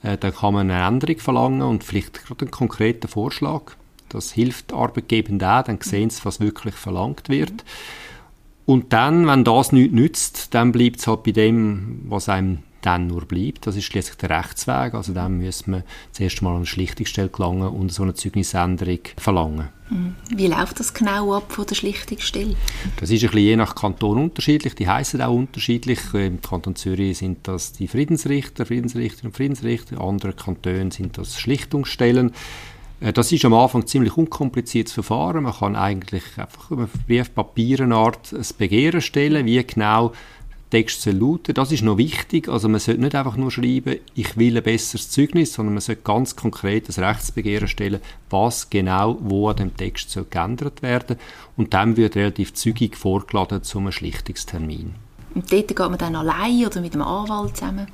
äh, 0.02 0.18
dann 0.18 0.34
kann 0.34 0.56
man 0.56 0.72
eine 0.72 0.88
Änderung 0.88 1.20
verlangen 1.20 1.62
und 1.62 1.84
vielleicht 1.84 2.26
gerade 2.26 2.46
einen 2.46 2.52
konkreten 2.52 3.08
Vorschlag. 3.08 3.74
Das 4.10 4.32
hilft 4.32 4.74
Arbeitgebenden 4.74 5.48
auch, 5.48 5.64
dann 5.66 5.80
sehen 5.82 6.10
sie, 6.10 6.26
was 6.26 6.40
wirklich 6.40 6.76
verlangt 6.76 7.30
wird. 7.30 7.64
Und 8.66 8.92
dann, 8.92 9.28
wenn 9.28 9.44
das 9.44 9.72
nichts 9.72 9.94
nützt, 9.94 10.54
dann 10.56 10.72
bleibt 10.72 11.00
es 11.00 11.08
halt 11.08 11.24
bei 11.24 11.32
dem, 11.32 12.02
was 12.06 12.28
einem 12.28 12.64
dann 12.82 13.08
nur 13.08 13.26
bleibt. 13.26 13.68
Das 13.68 13.76
ist 13.76 13.86
schließlich 13.86 14.18
der 14.18 14.30
Rechtsweg. 14.30 14.94
Also 14.94 15.14
dann 15.14 15.38
müssen 15.38 15.74
wir 15.74 15.84
zuerst 16.12 16.42
mal 16.42 16.52
an 16.52 16.58
eine 16.58 16.66
Schlichtungsstelle 16.66 17.30
gelangen 17.30 17.68
und 17.70 17.92
so 17.92 18.04
eine 18.04 18.14
Zeugnisänderung 18.14 19.00
verlangen. 19.18 19.70
Mhm. 19.90 20.16
Wie 20.36 20.48
läuft 20.48 20.80
das 20.80 20.94
genau 20.94 21.36
ab 21.36 21.52
von 21.52 21.66
der 21.66 21.76
Schlichtungsstelle? 21.76 22.56
Das 23.00 23.10
ist 23.10 23.24
ein 23.24 23.30
bisschen 23.30 23.46
je 23.46 23.56
nach 23.56 23.76
Kanton 23.76 24.18
unterschiedlich. 24.18 24.76
Die 24.76 24.88
heißen 24.88 25.22
auch 25.22 25.34
unterschiedlich. 25.34 26.00
Im 26.14 26.42
Kanton 26.42 26.76
Zürich 26.76 27.20
sind 27.20 27.48
das 27.48 27.74
die 27.74 27.88
Friedensrichter, 27.88 28.66
Friedensrichterinnen 28.66 29.32
und 29.32 29.36
Friedensrichter. 29.38 29.94
In 29.94 30.02
anderen 30.02 30.36
Kantonen 30.36 30.92
sind 30.92 31.18
das 31.18 31.40
Schlichtungsstellen. 31.40 32.34
Äh, 33.00 33.14
das 33.14 33.32
ist 33.32 33.46
am 33.46 33.54
Anfang 33.54 33.86
ziemlich 33.86 34.18
unkompliziertes 34.18 34.94
Verfahren. 34.94 35.44
Man 35.44 35.54
kann 35.54 35.76
eigentlich 35.76 36.24
einfach 36.38 36.72
über 36.72 36.90
Briefpapierenart 37.08 38.34
ein 38.34 38.46
Begehren 38.58 39.02
stellen, 39.02 39.46
wie 39.46 39.64
genau 39.64 40.14
Text 40.70 41.06
lauten. 41.06 41.54
Das 41.54 41.72
ist 41.72 41.84
noch 41.84 41.98
wichtig. 41.98 42.50
Also 42.50 42.68
man 42.68 42.80
sollte 42.80 43.02
nicht 43.02 43.16
einfach 43.16 43.38
nur 43.38 43.52
schreiben, 43.52 43.98
ich 44.16 44.38
will 44.38 44.58
ein 44.58 44.64
besseres 44.64 45.10
Zeugnis, 45.10 45.54
sondern 45.54 45.76
man 45.76 45.82
sollte 45.82 46.02
ganz 46.02 46.36
konkret 46.36 46.90
das 46.90 47.00
Rechtsbegehren 47.00 47.68
stellen, 47.68 48.02
was 48.30 48.70
genau 48.70 49.18
wo 49.22 49.48
an 49.50 49.56
dem 49.58 49.78
Text 49.78 50.12
soll 50.12 50.26
geändert 50.30 50.82
werden. 50.82 51.18
Und 51.56 51.74
dann 51.74 51.98
wird 51.98 52.16
relativ 52.16 52.54
zügig 52.54 52.98
vorgeladen 52.98 53.64
zum 53.64 53.92
Schlichtungstermin. 53.92 54.96
Und 55.36 55.52
dort 55.52 55.68
geht 55.68 55.80
man 55.80 55.98
dann 55.98 56.16
allein 56.16 56.66
oder 56.66 56.82
mit 56.82 56.94
dem 56.94 57.02
Anwalt 57.02 57.56
zusammen? 57.56 57.88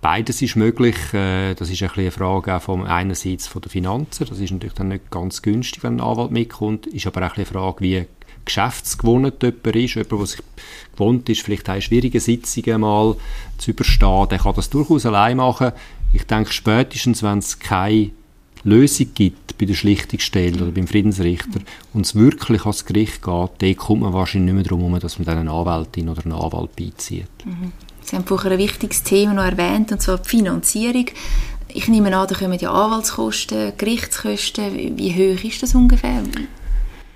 Beides 0.00 0.42
ist 0.42 0.54
möglich. 0.54 0.96
Äh, 1.12 1.54
das 1.54 1.70
ist 1.70 1.82
ein 1.82 1.90
eine 1.96 2.10
Frage 2.10 2.54
auch 2.54 2.62
vom 2.62 2.84
einerseits 2.84 3.46
von 3.46 3.62
der 3.62 3.70
Finanzen. 3.70 4.26
Das 4.28 4.38
ist 4.38 4.52
natürlich 4.52 4.74
dann 4.74 4.88
nicht 4.88 5.10
ganz 5.10 5.42
günstig, 5.42 5.82
wenn 5.82 5.96
ein 5.96 6.00
Anwalt 6.00 6.30
mitkommt. 6.30 6.86
Ist 6.86 7.06
aber 7.06 7.26
auch 7.26 7.36
eine 7.36 7.46
Frage, 7.46 7.80
wie 7.80 8.06
geschäftsgewohnt 8.44 9.42
jemand 9.42 9.76
ist, 9.76 9.94
jemand, 9.94 10.12
der 10.12 10.26
sich 10.26 10.40
gewohnt 10.92 11.28
ist, 11.28 11.42
vielleicht 11.42 11.68
auch 11.68 11.80
schwierige 11.80 12.20
Sitzungen 12.20 12.80
mal 12.80 13.16
zu 13.58 13.70
überstehen, 13.70 14.28
der 14.28 14.38
kann 14.38 14.54
das 14.54 14.70
durchaus 14.70 15.06
allein 15.06 15.38
machen. 15.38 15.72
Ich 16.12 16.24
denke, 16.24 16.52
spätestens, 16.52 17.22
wenn 17.22 17.38
es 17.38 17.58
keine 17.58 18.10
Lösung 18.64 19.08
gibt 19.14 19.58
bei 19.58 19.66
der 19.66 19.74
Schlichtungsstelle 19.74 20.62
oder 20.62 20.72
beim 20.72 20.86
Friedensrichter 20.86 21.60
und 21.92 22.06
es 22.06 22.14
wirklich 22.14 22.62
ans 22.62 22.84
Gericht 22.84 23.22
geht, 23.22 23.50
dann 23.58 23.76
kommt 23.76 24.02
man 24.02 24.12
wahrscheinlich 24.12 24.54
nicht 24.54 24.70
mehr 24.70 24.78
darum 24.78 24.98
dass 24.98 25.18
man 25.18 25.26
dann 25.26 25.38
eine 25.38 25.50
Anwältin 25.50 26.08
oder 26.08 26.24
einen 26.24 26.32
Anwalt 26.32 26.74
beizieht. 26.76 27.28
Mhm. 27.44 27.72
Sie 28.02 28.16
haben 28.16 28.26
vorher 28.26 28.52
ein 28.52 28.58
wichtiges 28.58 29.02
Thema 29.02 29.34
noch 29.34 29.44
erwähnt, 29.44 29.90
und 29.90 30.00
zwar 30.00 30.18
die 30.18 30.28
Finanzierung. 30.28 31.06
Ich 31.68 31.88
nehme 31.88 32.14
an, 32.16 32.28
da 32.28 32.34
kommen 32.34 32.58
die 32.58 32.66
Anwaltskosten, 32.66 33.72
Gerichtskosten. 33.76 34.96
Wie 34.98 35.12
hoch 35.12 35.42
ist 35.42 35.62
das 35.62 35.74
ungefähr? 35.74 36.22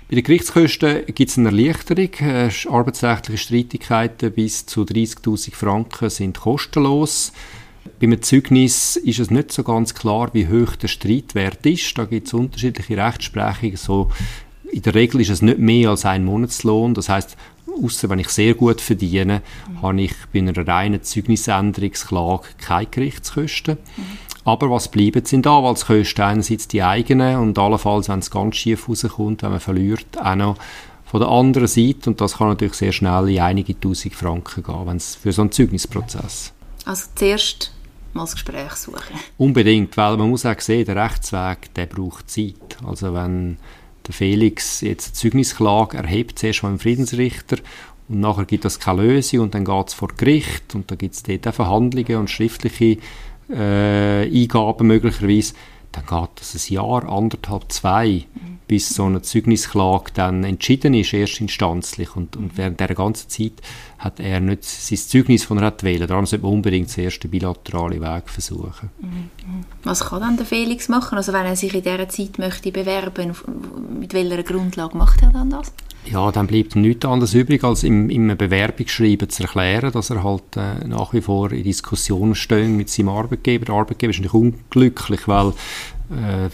Bei 0.09 0.15
den 0.15 0.23
Gerichtskosten 0.23 1.05
gibt 1.13 1.29
es 1.29 1.37
eine 1.37 1.49
Erleichterung. 1.49 2.09
Äh, 2.21 2.49
arbeitsrechtliche 2.67 3.37
Streitigkeiten 3.37 4.31
bis 4.31 4.65
zu 4.65 4.81
30.000 4.81 5.53
Franken 5.53 6.09
sind 6.09 6.39
kostenlos. 6.39 7.31
Bei 7.99 8.07
einem 8.07 8.19
Zeugnis 8.19 8.95
ist 8.95 9.19
es 9.19 9.29
nicht 9.29 9.51
so 9.51 9.61
ganz 9.61 9.93
klar, 9.93 10.31
wie 10.33 10.47
hoch 10.47 10.75
der 10.77 10.87
Streitwert 10.87 11.63
ist. 11.67 11.95
Da 11.95 12.05
gibt 12.05 12.25
es 12.25 12.33
unterschiedliche 12.33 12.97
Rechtsprechungen. 12.97 13.77
So, 13.77 14.09
in 14.71 14.81
der 14.81 14.95
Regel 14.95 15.21
ist 15.21 15.29
es 15.29 15.43
nicht 15.43 15.59
mehr 15.59 15.91
als 15.91 16.05
ein 16.05 16.25
Monatslohn. 16.25 16.95
Das 16.95 17.07
heißt, 17.07 17.37
außer 17.83 18.09
wenn 18.09 18.19
ich 18.19 18.29
sehr 18.29 18.53
gut 18.53 18.81
verdiene, 18.81 19.41
mhm. 19.67 19.81
habe 19.81 20.01
ich 20.01 20.13
bei 20.33 20.39
einer 20.39 20.67
reinen 20.67 21.03
Zeugnisänderungsklage 21.03 22.47
keine 22.57 22.87
Gerichtskosten. 22.87 23.77
Mhm. 23.95 24.03
Aber 24.45 24.69
was 24.71 24.89
bleibt, 24.89 25.27
sind 25.27 25.45
Anwaltskosten. 25.45 26.23
Einerseits 26.23 26.67
die 26.67 26.81
eigenen 26.81 27.37
und 27.37 27.59
allenfalls, 27.59 28.09
wenn 28.09 28.19
es 28.19 28.31
ganz 28.31 28.55
schief 28.55 28.89
rauskommt, 28.89 29.43
wenn 29.43 29.51
man 29.51 29.59
verliert, 29.59 30.17
auch 30.19 30.35
noch 30.35 30.57
von 31.05 31.21
der 31.21 31.29
anderen 31.29 31.67
Seite 31.67 32.09
und 32.09 32.21
das 32.21 32.37
kann 32.37 32.49
natürlich 32.49 32.75
sehr 32.75 32.91
schnell 32.91 33.29
in 33.29 33.39
einige 33.39 33.79
Tausend 33.79 34.13
Franken 34.13 34.63
gehen, 34.63 34.85
wenn 34.85 34.97
es 34.97 35.15
für 35.15 35.31
so 35.31 35.41
einen 35.41 35.51
Zeugnisprozess. 35.51 36.53
Also 36.85 37.05
zuerst 37.15 37.73
mal 38.13 38.23
das 38.23 38.33
Gespräch 38.33 38.71
suchen. 38.73 39.15
Unbedingt, 39.37 39.97
weil 39.97 40.17
man 40.17 40.29
muss 40.29 40.45
auch 40.45 40.59
sehen, 40.59 40.85
der 40.85 40.95
Rechtsweg, 40.95 41.73
der 41.73 41.87
braucht 41.87 42.29
Zeit. 42.29 42.77
Also 42.85 43.13
wenn 43.13 43.57
der 44.09 44.15
Felix 44.15 44.81
jetzt 44.81 45.07
eine 45.07 45.13
Zeugnisklage 45.13 45.97
erhebt, 45.97 46.39
zuerst 46.39 46.63
mal 46.63 46.71
im 46.71 46.79
Friedensrichter 46.79 47.57
und 48.09 48.19
nachher 48.19 48.45
gibt 48.45 48.65
es 48.65 48.79
keine 48.79 49.03
Lösung 49.03 49.41
und 49.41 49.53
dann 49.53 49.63
geht 49.63 49.87
es 49.87 49.93
vor 49.93 50.09
Gericht 50.17 50.73
und 50.73 50.89
dann 50.89 50.97
gibt 50.97 51.15
es 51.15 51.23
dort 51.23 51.55
Verhandlungen 51.55 52.17
und 52.17 52.29
schriftliche 52.29 52.97
äh, 53.49 54.23
Eingaben 54.23 54.87
möglicherweise, 54.87 55.53
dann 55.91 56.05
geht 56.05 56.29
das 56.35 56.55
ein 56.55 56.73
Jahr, 56.73 57.07
anderthalb, 57.07 57.71
zwei, 57.71 58.25
mhm. 58.33 58.58
Bis 58.69 58.89
so 58.89 59.05
eine 59.05 59.23
Zeugnisklage 59.23 60.11
dann 60.13 60.43
entschieden 60.43 60.93
ist, 60.93 61.11
erstinstanzlich. 61.11 62.15
Und, 62.15 62.37
und 62.37 62.55
während 62.55 62.79
dieser 62.79 62.93
ganzen 62.93 63.27
Zeit 63.27 63.53
hat 63.97 64.19
er 64.19 64.39
nicht 64.39 64.63
sein 64.63 64.97
Zeugnis, 64.97 65.47
das 65.47 65.57
er 65.57 65.65
hat 65.65 65.83
wählen 65.83 66.07
Darum 66.07 66.27
sollte 66.27 66.45
man 66.45 66.53
unbedingt 66.53 66.89
zuerst 66.89 67.23
den 67.23 67.31
bilateralen 67.31 67.99
Weg 67.99 68.29
versuchen. 68.29 68.91
Mhm. 69.01 69.29
Was 69.83 70.05
kann 70.05 70.21
dann 70.21 70.37
der 70.37 70.45
Felix 70.45 70.87
machen? 70.87 71.17
Also 71.17 71.33
wenn 71.33 71.47
er 71.47 71.55
sich 71.55 71.73
in 71.73 71.81
dieser 71.81 72.07
Zeit 72.07 72.37
möchte 72.37 72.71
bewerben, 72.71 73.33
mit 73.99 74.13
welcher 74.13 74.43
Grundlage 74.43 74.95
macht 74.95 75.23
er 75.23 75.31
dann 75.31 75.49
das? 75.49 75.73
Ja, 76.05 76.31
dann 76.31 76.47
bleibt 76.47 76.75
nichts 76.75 77.05
anderes 77.05 77.33
übrig, 77.33 77.63
als 77.63 77.83
im, 77.83 78.09
im 78.11 78.37
Bewerbungsschreiben 78.37 79.29
zu 79.29 79.43
erklären, 79.43 79.91
dass 79.91 80.11
er 80.11 80.23
halt 80.23 80.55
äh, 80.55 80.87
nach 80.87 81.13
wie 81.13 81.21
vor 81.21 81.51
in 81.51 81.63
Diskussionen 81.63 82.35
steht 82.35 82.69
mit 82.69 82.89
seinem 82.89 83.09
Arbeitgeber. 83.09 83.65
Der 83.65 83.75
Arbeitgeber 83.75 84.11
ist 84.11 84.21
natürlich 84.21 84.33
unglücklich, 84.33 85.27
weil 85.27 85.53
äh, 86.11 86.49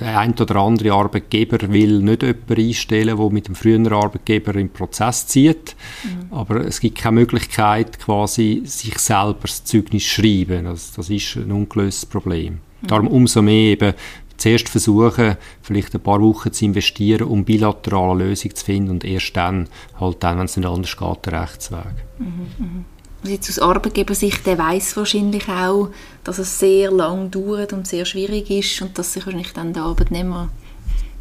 der 0.00 0.18
ein 0.18 0.34
oder 0.38 0.56
andere 0.56 0.92
Arbeitgeber 0.92 1.72
will 1.72 2.00
nicht 2.00 2.22
jemanden 2.22 2.54
einstellen, 2.56 3.16
der 3.16 3.30
mit 3.30 3.48
dem 3.48 3.54
früheren 3.54 3.92
Arbeitgeber 3.92 4.54
im 4.54 4.70
Prozess 4.70 5.26
zieht. 5.26 5.76
Mhm. 6.04 6.32
Aber 6.32 6.66
es 6.66 6.80
gibt 6.80 6.98
keine 6.98 7.16
Möglichkeit, 7.16 7.98
quasi 7.98 8.62
sich 8.64 8.98
selber 8.98 9.42
das 9.42 9.64
Zeugnis 9.64 10.04
zu 10.04 10.22
schreiben. 10.22 10.64
Das, 10.64 10.92
das 10.92 11.10
ist 11.10 11.36
ein 11.36 11.52
ungelöstes 11.52 12.06
Problem. 12.06 12.54
Mhm. 12.82 12.86
Darum 12.86 13.08
umso 13.08 13.42
mehr 13.42 13.72
eben 13.72 13.94
zuerst 14.36 14.68
versuchen, 14.68 15.36
vielleicht 15.62 15.94
ein 15.94 16.00
paar 16.00 16.22
Wochen 16.22 16.52
zu 16.52 16.64
investieren, 16.64 17.28
um 17.28 17.44
bilaterale 17.44 18.24
Lösung 18.24 18.54
zu 18.54 18.64
finden 18.64 18.90
und 18.90 19.04
erst 19.04 19.36
dann, 19.36 19.68
halt 20.00 20.22
dann, 20.22 20.38
wenn 20.38 20.44
es 20.46 20.56
nicht 20.56 20.66
anders 20.66 20.96
geht, 20.96 21.26
der 21.26 21.42
Rechtsweg. 21.42 21.94
Mhm, 22.18 22.46
mh. 22.58 22.84
Jetzt 23.24 23.50
aus 23.50 23.58
Arbeitgebersicht, 23.58 24.46
der 24.46 24.58
weiß 24.58 24.96
wahrscheinlich 24.96 25.48
auch, 25.48 25.90
dass 26.24 26.38
es 26.38 26.58
sehr 26.58 26.90
lang 26.90 27.30
dauert 27.30 27.72
und 27.72 27.86
sehr 27.86 28.04
schwierig 28.04 28.50
ist 28.50 28.80
und 28.80 28.96
dass 28.98 29.12
sich 29.12 29.26
wahrscheinlich 29.26 29.52
dann 29.52 29.72
der 29.72 29.82
Arbeitnehmer 29.82 30.50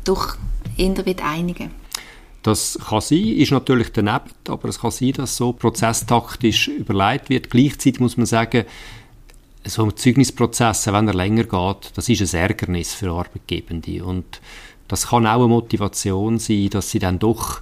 doch 0.03 0.37
eher 0.77 1.05
wird 1.05 1.23
einigen 1.23 1.71
das 2.47 2.79
kann 2.87 3.01
sein, 3.01 3.27
ist 3.27 3.51
natürlich 3.51 3.91
daneben, 3.91 4.31
aber 4.47 4.69
es 4.69 4.79
kann 4.79 4.91
sein, 4.91 5.11
dass 5.11 5.35
so 5.35 5.51
prozesstaktisch 5.51 6.69
überlegt 6.69 7.29
wird. 7.29 7.49
Gleichzeitig 7.49 7.99
muss 7.99 8.15
man 8.15 8.25
sagen, 8.25 8.63
so 9.65 9.91
Zeugnisprozesse, 9.91 10.93
wenn 10.93 11.09
er 11.09 11.13
länger 11.13 11.43
geht, 11.43 11.91
das 11.95 12.07
ist 12.07 12.33
ein 12.33 12.41
Ärgernis 12.41 12.93
für 12.93 13.11
Arbeitgebende. 13.11 14.03
Und 14.05 14.39
das 14.87 15.07
kann 15.07 15.27
auch 15.27 15.39
eine 15.39 15.47
Motivation 15.47 16.39
sein, 16.39 16.69
dass 16.69 16.89
sie 16.89 16.99
dann 16.99 17.19
doch 17.19 17.59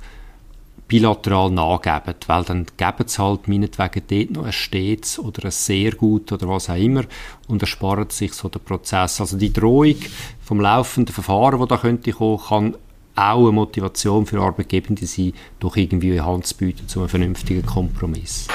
bilateral 0.95 1.51
nachgeben, 1.51 2.15
weil 2.27 2.43
dann 2.45 2.65
geben 2.77 3.07
sie 3.07 3.21
halt 3.21 3.49
meinetwegen 3.49 4.03
dort 4.07 4.31
noch 4.31 4.45
ein 4.45 4.53
stets 4.53 5.19
oder 5.19 5.43
ein 5.43 5.51
sehr 5.51 5.91
gut 5.91 6.31
oder 6.31 6.47
was 6.47 6.69
auch 6.69 6.75
immer 6.75 7.03
und 7.49 7.61
ersparen 7.61 8.09
sich 8.09 8.33
so 8.33 8.47
den 8.47 8.61
Prozess. 8.61 9.19
Also 9.19 9.37
die 9.37 9.51
Drohung 9.51 9.97
vom 10.41 10.61
laufenden 10.61 11.13
Verfahren, 11.13 11.59
das 11.59 11.67
da 11.67 11.77
könnte 11.77 12.13
kommen, 12.13 12.39
kann 12.39 12.77
auch 13.15 13.43
eine 13.43 13.51
Motivation 13.51 14.25
für 14.25 14.39
Arbeitgebende 14.39 15.05
sein, 15.05 15.33
doch 15.59 15.75
irgendwie 15.75 16.15
in 16.15 16.25
Hand 16.25 16.45
zu 16.45 16.55
bieten 16.55 16.87
zu 16.87 16.99
einem 16.99 17.09
vernünftigen 17.09 17.65
Kompromiss. 17.65 18.47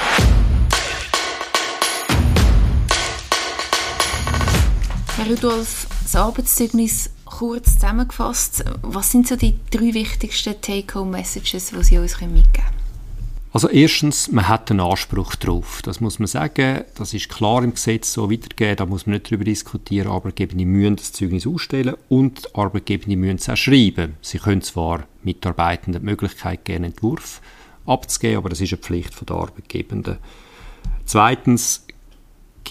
Herr 5.15 5.29
Rudolf, 5.29 5.85
das 6.01 6.15
Arbeitszeugnis 6.15 7.11
kurz 7.31 7.73
zusammengefasst. 7.75 8.63
Was 8.81 9.11
sind 9.11 9.27
so 9.27 9.35
die 9.35 9.55
drei 9.71 9.93
wichtigsten 9.93 10.61
Take-Home-Messages, 10.61 11.71
die 11.71 11.83
Sie 11.83 11.97
uns 11.97 12.19
mitgeben 12.21 12.43
können? 12.53 12.81
Also 13.53 13.67
erstens, 13.67 14.31
man 14.31 14.47
hat 14.47 14.71
einen 14.71 14.79
Anspruch 14.79 15.35
darauf. 15.35 15.81
Das 15.81 15.99
muss 15.99 16.19
man 16.19 16.27
sagen. 16.27 16.85
Das 16.95 17.13
ist 17.13 17.27
klar 17.27 17.63
im 17.63 17.73
Gesetz 17.73 18.13
so 18.13 18.31
weitergegeben. 18.31 18.77
Da 18.77 18.85
muss 18.85 19.05
man 19.05 19.15
nicht 19.15 19.27
darüber 19.27 19.43
diskutieren. 19.43 20.07
Arbeitgeber 20.09 20.55
müssen 20.55 20.95
das 20.95 21.11
Zeugnis 21.11 21.45
ausstellen 21.45 21.95
und 22.07 22.55
Arbeitgeber 22.55 23.13
müssen 23.13 23.35
es 23.37 23.49
auch 23.49 23.57
schreiben. 23.57 24.15
Sie 24.21 24.37
können 24.37 24.61
zwar 24.61 25.03
Mitarbeitenden 25.23 26.01
die 26.01 26.05
Möglichkeit 26.05 26.63
geben, 26.63 26.85
einen 26.85 26.93
Entwurf 26.93 27.41
abzugeben, 27.85 28.37
aber 28.37 28.49
das 28.49 28.61
ist 28.61 28.71
eine 28.71 28.81
Pflicht 28.81 29.29
der 29.29 29.35
Arbeitgebenden. 29.35 30.17
Zweitens, 31.03 31.85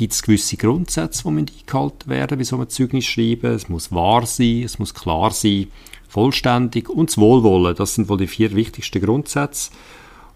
gibt 0.00 0.14
es 0.14 0.22
gewisse 0.22 0.56
Grundsätze, 0.56 1.24
die 1.24 1.28
eingehalten 1.28 2.08
werden 2.08 2.38
wie 2.38 2.44
so 2.44 2.58
ein 2.58 2.70
Zeugnis 2.70 3.04
schreiben. 3.04 3.52
Es 3.52 3.68
muss 3.68 3.92
wahr 3.92 4.24
sein, 4.24 4.62
es 4.62 4.78
muss 4.78 4.94
klar 4.94 5.30
sein, 5.30 5.66
vollständig 6.08 6.88
und 6.88 7.10
das 7.10 7.18
Wohlwollen. 7.18 7.76
Das 7.76 7.96
sind 7.96 8.08
wohl 8.08 8.16
die 8.16 8.26
vier 8.26 8.54
wichtigsten 8.54 9.02
Grundsätze. 9.02 9.70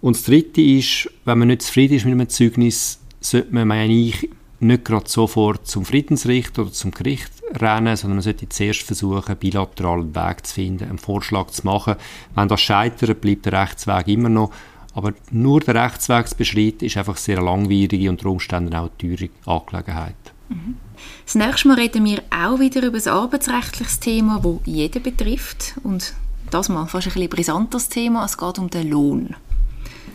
Und 0.02 0.16
das 0.16 0.24
Dritte 0.24 0.60
ist, 0.60 1.08
wenn 1.24 1.38
man 1.38 1.48
nicht 1.48 1.62
zufrieden 1.62 1.94
ist 1.94 2.04
mit 2.04 2.12
einem 2.12 2.28
Zeugnis, 2.28 3.00
sollte 3.20 3.54
man, 3.54 3.68
meine 3.68 3.94
ich, 3.94 4.28
nicht 4.60 4.84
gerade 4.84 5.08
sofort 5.08 5.66
zum 5.66 5.86
Friedensrichter 5.86 6.60
oder 6.60 6.72
zum 6.72 6.90
Gericht 6.90 7.30
rennen, 7.54 7.96
sondern 7.96 8.16
man 8.16 8.22
sollte 8.22 8.46
zuerst 8.50 8.82
versuchen, 8.82 9.28
einen 9.28 9.38
bilateralen 9.38 10.14
Weg 10.14 10.46
zu 10.46 10.54
finden, 10.56 10.90
einen 10.90 10.98
Vorschlag 10.98 11.48
zu 11.52 11.64
machen. 11.64 11.96
Wenn 12.34 12.48
das 12.48 12.60
scheitert, 12.60 13.22
bleibt 13.22 13.46
der 13.46 13.62
Rechtsweg 13.62 14.08
immer 14.08 14.28
noch 14.28 14.50
aber 14.94 15.12
nur 15.30 15.60
der 15.60 15.74
Rechtswegsbeschritt 15.74 16.82
ist 16.82 16.96
einfach 16.96 17.16
sehr 17.16 17.42
langwierige 17.42 18.08
und 18.08 18.18
unter 18.18 18.30
Umständen 18.30 18.74
auch 18.74 18.90
teure 18.98 19.28
Angelegenheit. 19.44 20.14
Mhm. 20.48 20.76
Das 21.24 21.34
nächste 21.34 21.68
Mal 21.68 21.78
reden 21.78 22.04
wir 22.04 22.22
auch 22.30 22.58
wieder 22.58 22.82
über 22.82 22.98
ein 22.98 23.08
arbeitsrechtliches 23.08 24.00
Thema, 24.00 24.40
das 24.42 24.60
jeden 24.64 25.02
betrifft. 25.02 25.74
Und 25.82 26.14
das 26.50 26.68
mal 26.68 26.86
fast 26.86 27.08
ein 27.08 27.12
bisschen 27.12 27.28
brisantes 27.28 27.88
Thema. 27.88 28.24
Es 28.24 28.38
geht 28.38 28.58
um 28.58 28.70
den 28.70 28.90
Lohn. 28.90 29.34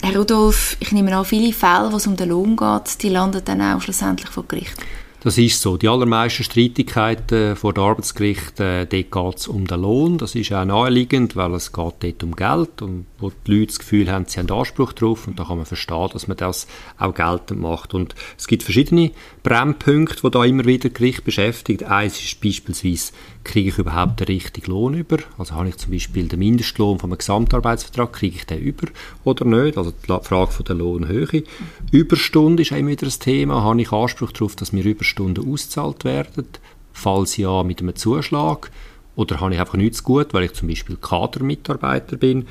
Herr 0.01 0.15
Rudolf, 0.15 0.77
ich 0.79 0.93
nehme 0.93 1.15
an, 1.15 1.25
viele 1.25 1.51
Fälle, 1.51 1.91
wo 1.91 1.97
es 1.97 2.07
um 2.07 2.15
den 2.15 2.29
Lohn 2.29 2.55
geht, 2.55 3.03
die 3.03 3.09
landen 3.09 3.41
dann 3.43 3.61
auch 3.61 3.81
schlussendlich 3.81 4.29
vor 4.29 4.45
Gericht. 4.47 4.75
Das 5.21 5.37
ist 5.37 5.61
so. 5.61 5.75
Die 5.75 5.89
allermeisten 5.89 6.45
Streitigkeiten 6.45 7.57
vor 7.57 7.73
dem 7.73 7.83
Arbeitsgericht, 7.83 8.57
äh, 8.61 8.85
dort 8.85 9.11
geht 9.11 9.37
es 9.37 9.47
um 9.49 9.67
den 9.67 9.81
Lohn. 9.81 10.17
Das 10.17 10.33
ist 10.33 10.53
auch 10.53 10.63
naheliegend, 10.63 11.35
weil 11.35 11.53
es 11.55 11.73
geht 11.73 11.95
dort 11.99 12.23
um 12.23 12.35
Geld 12.37 12.81
und 12.81 13.05
wo 13.17 13.29
die 13.45 13.51
Leute 13.51 13.67
das 13.67 13.79
Gefühl 13.79 14.09
haben, 14.09 14.25
sie 14.27 14.39
haben 14.39 14.49
Anspruch 14.49 14.93
drauf 14.93 15.27
und 15.27 15.37
da 15.37 15.43
kann 15.43 15.57
man 15.57 15.65
verstehen, 15.65 16.09
dass 16.13 16.29
man 16.29 16.37
das 16.37 16.67
auch 16.97 17.13
geltend 17.13 17.59
macht. 17.59 17.93
Und 17.93 18.15
es 18.37 18.47
gibt 18.47 18.63
verschiedene 18.63 19.11
Brennpunkte, 19.43 20.21
die 20.23 20.31
da 20.31 20.45
immer 20.45 20.63
wieder 20.63 20.89
Gericht 20.89 21.25
beschäftigt. 21.25 21.83
Eins 21.83 22.23
ist 22.23 22.39
beispielsweise, 22.39 23.11
kriege 23.49 23.69
ich 23.69 23.79
überhaupt 23.79 24.19
den 24.19 24.27
richtigen 24.27 24.69
Lohn 24.69 24.93
über? 24.93 25.17
Also 25.39 25.55
habe 25.55 25.69
ich 25.69 25.77
zum 25.77 25.91
Beispiel 25.91 26.27
den 26.27 26.37
Mindestlohn 26.37 26.99
vom 26.99 27.17
Gesamtarbeitsvertrag, 27.17 28.13
kriege 28.13 28.35
ich 28.35 28.45
den 28.45 28.59
über 28.59 28.87
oder 29.23 29.43
nicht? 29.43 29.75
Also 29.75 29.91
die 29.91 30.07
Frage 30.07 30.51
von 30.51 30.65
der 30.65 30.75
Lohnhöhe. 30.75 31.43
Überstunde 31.91 32.61
ist 32.61 32.71
immer 32.71 32.89
wieder 32.89 33.07
ein 33.07 33.19
Thema. 33.19 33.63
Habe 33.63 33.81
ich 33.81 33.91
Anspruch 33.91 34.31
darauf, 34.31 34.55
dass 34.55 34.71
mir 34.71 34.85
Überstunden 34.85 35.51
ausgezahlt 35.51 36.03
werden? 36.03 36.45
Falls 36.93 37.37
ja, 37.37 37.63
mit 37.63 37.81
einem 37.81 37.95
Zuschlag. 37.95 38.69
Oder 39.15 39.39
habe 39.39 39.55
ich 39.55 39.59
einfach 39.59 39.77
nichts 39.77 40.03
gut, 40.03 40.33
weil 40.33 40.43
ich 40.43 40.53
zum 40.53 40.67
Beispiel 40.67 40.97
Kadermitarbeiter 40.97 42.17
bin? 42.17 42.45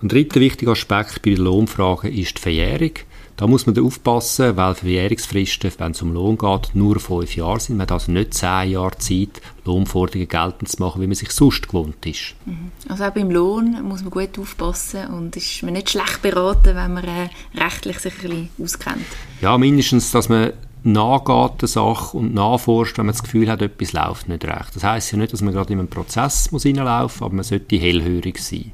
Und 0.00 0.12
der 0.12 0.20
dritte 0.20 0.38
wichtige 0.38 0.70
Aspekt 0.70 1.22
bei 1.22 1.30
der 1.30 1.40
Lohnfrage 1.40 2.08
ist 2.08 2.38
die 2.38 2.42
Verjährung. 2.42 2.92
Da 3.36 3.48
muss 3.48 3.66
man 3.66 3.76
aufpassen, 3.76 4.56
weil 4.56 4.76
Verjährungsfristen, 4.76 5.72
wenn 5.78 5.90
es 5.90 6.02
um 6.02 6.14
Lohn 6.14 6.38
geht, 6.38 6.70
nur 6.74 7.00
fünf 7.00 7.34
Jahre 7.34 7.58
sind. 7.58 7.76
Man 7.76 7.82
hat 7.82 7.92
also 7.92 8.12
nicht 8.12 8.32
zehn 8.32 8.70
Jahre 8.70 8.96
Zeit, 8.98 9.42
Lohnforderungen 9.64 10.28
geltend 10.28 10.68
zu 10.68 10.80
machen, 10.80 11.02
wie 11.02 11.08
man 11.08 11.16
sich 11.16 11.32
sonst 11.32 11.66
gewohnt 11.66 12.06
ist. 12.06 12.36
Mhm. 12.46 12.70
Also 12.88 13.04
auch 13.04 13.10
beim 13.10 13.32
Lohn 13.32 13.82
muss 13.82 14.02
man 14.02 14.10
gut 14.10 14.38
aufpassen 14.38 15.08
und 15.08 15.34
ist 15.36 15.64
man 15.64 15.72
nicht 15.72 15.90
schlecht 15.90 16.22
beraten, 16.22 16.76
wenn 16.76 16.94
man 16.94 17.04
äh, 17.04 17.28
rechtlich 17.56 17.98
sich 17.98 18.14
ein 18.14 18.20
bisschen 18.20 18.48
auskennt. 18.62 19.06
Ja, 19.40 19.58
mindestens, 19.58 20.12
dass 20.12 20.28
man 20.28 20.52
nachgeht 20.84 21.62
der 21.62 21.68
Sache 21.68 22.16
und 22.16 22.34
nachforscht, 22.34 22.98
wenn 22.98 23.06
man 23.06 23.14
das 23.14 23.24
Gefühl 23.24 23.50
hat, 23.50 23.62
etwas 23.62 23.92
läuft 23.94 24.28
nicht 24.28 24.44
recht. 24.44 24.76
Das 24.76 24.84
heisst 24.84 25.10
ja 25.10 25.18
nicht, 25.18 25.32
dass 25.32 25.40
man 25.40 25.52
gerade 25.52 25.72
in 25.72 25.80
einen 25.80 25.88
Prozess 25.88 26.52
muss 26.52 26.64
reinlaufen 26.66 27.18
muss, 27.18 27.22
aber 27.22 27.34
man 27.34 27.44
sollte 27.44 27.76
hellhörig 27.76 28.38
sein. 28.38 28.70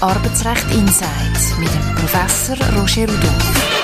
Arbeitsrecht 0.00 0.64
Insight 0.72 1.58
mit 1.58 1.68
dem 1.74 1.94
Professor 1.94 2.56
Roger 2.74 3.02
Rudolph. 3.02 3.79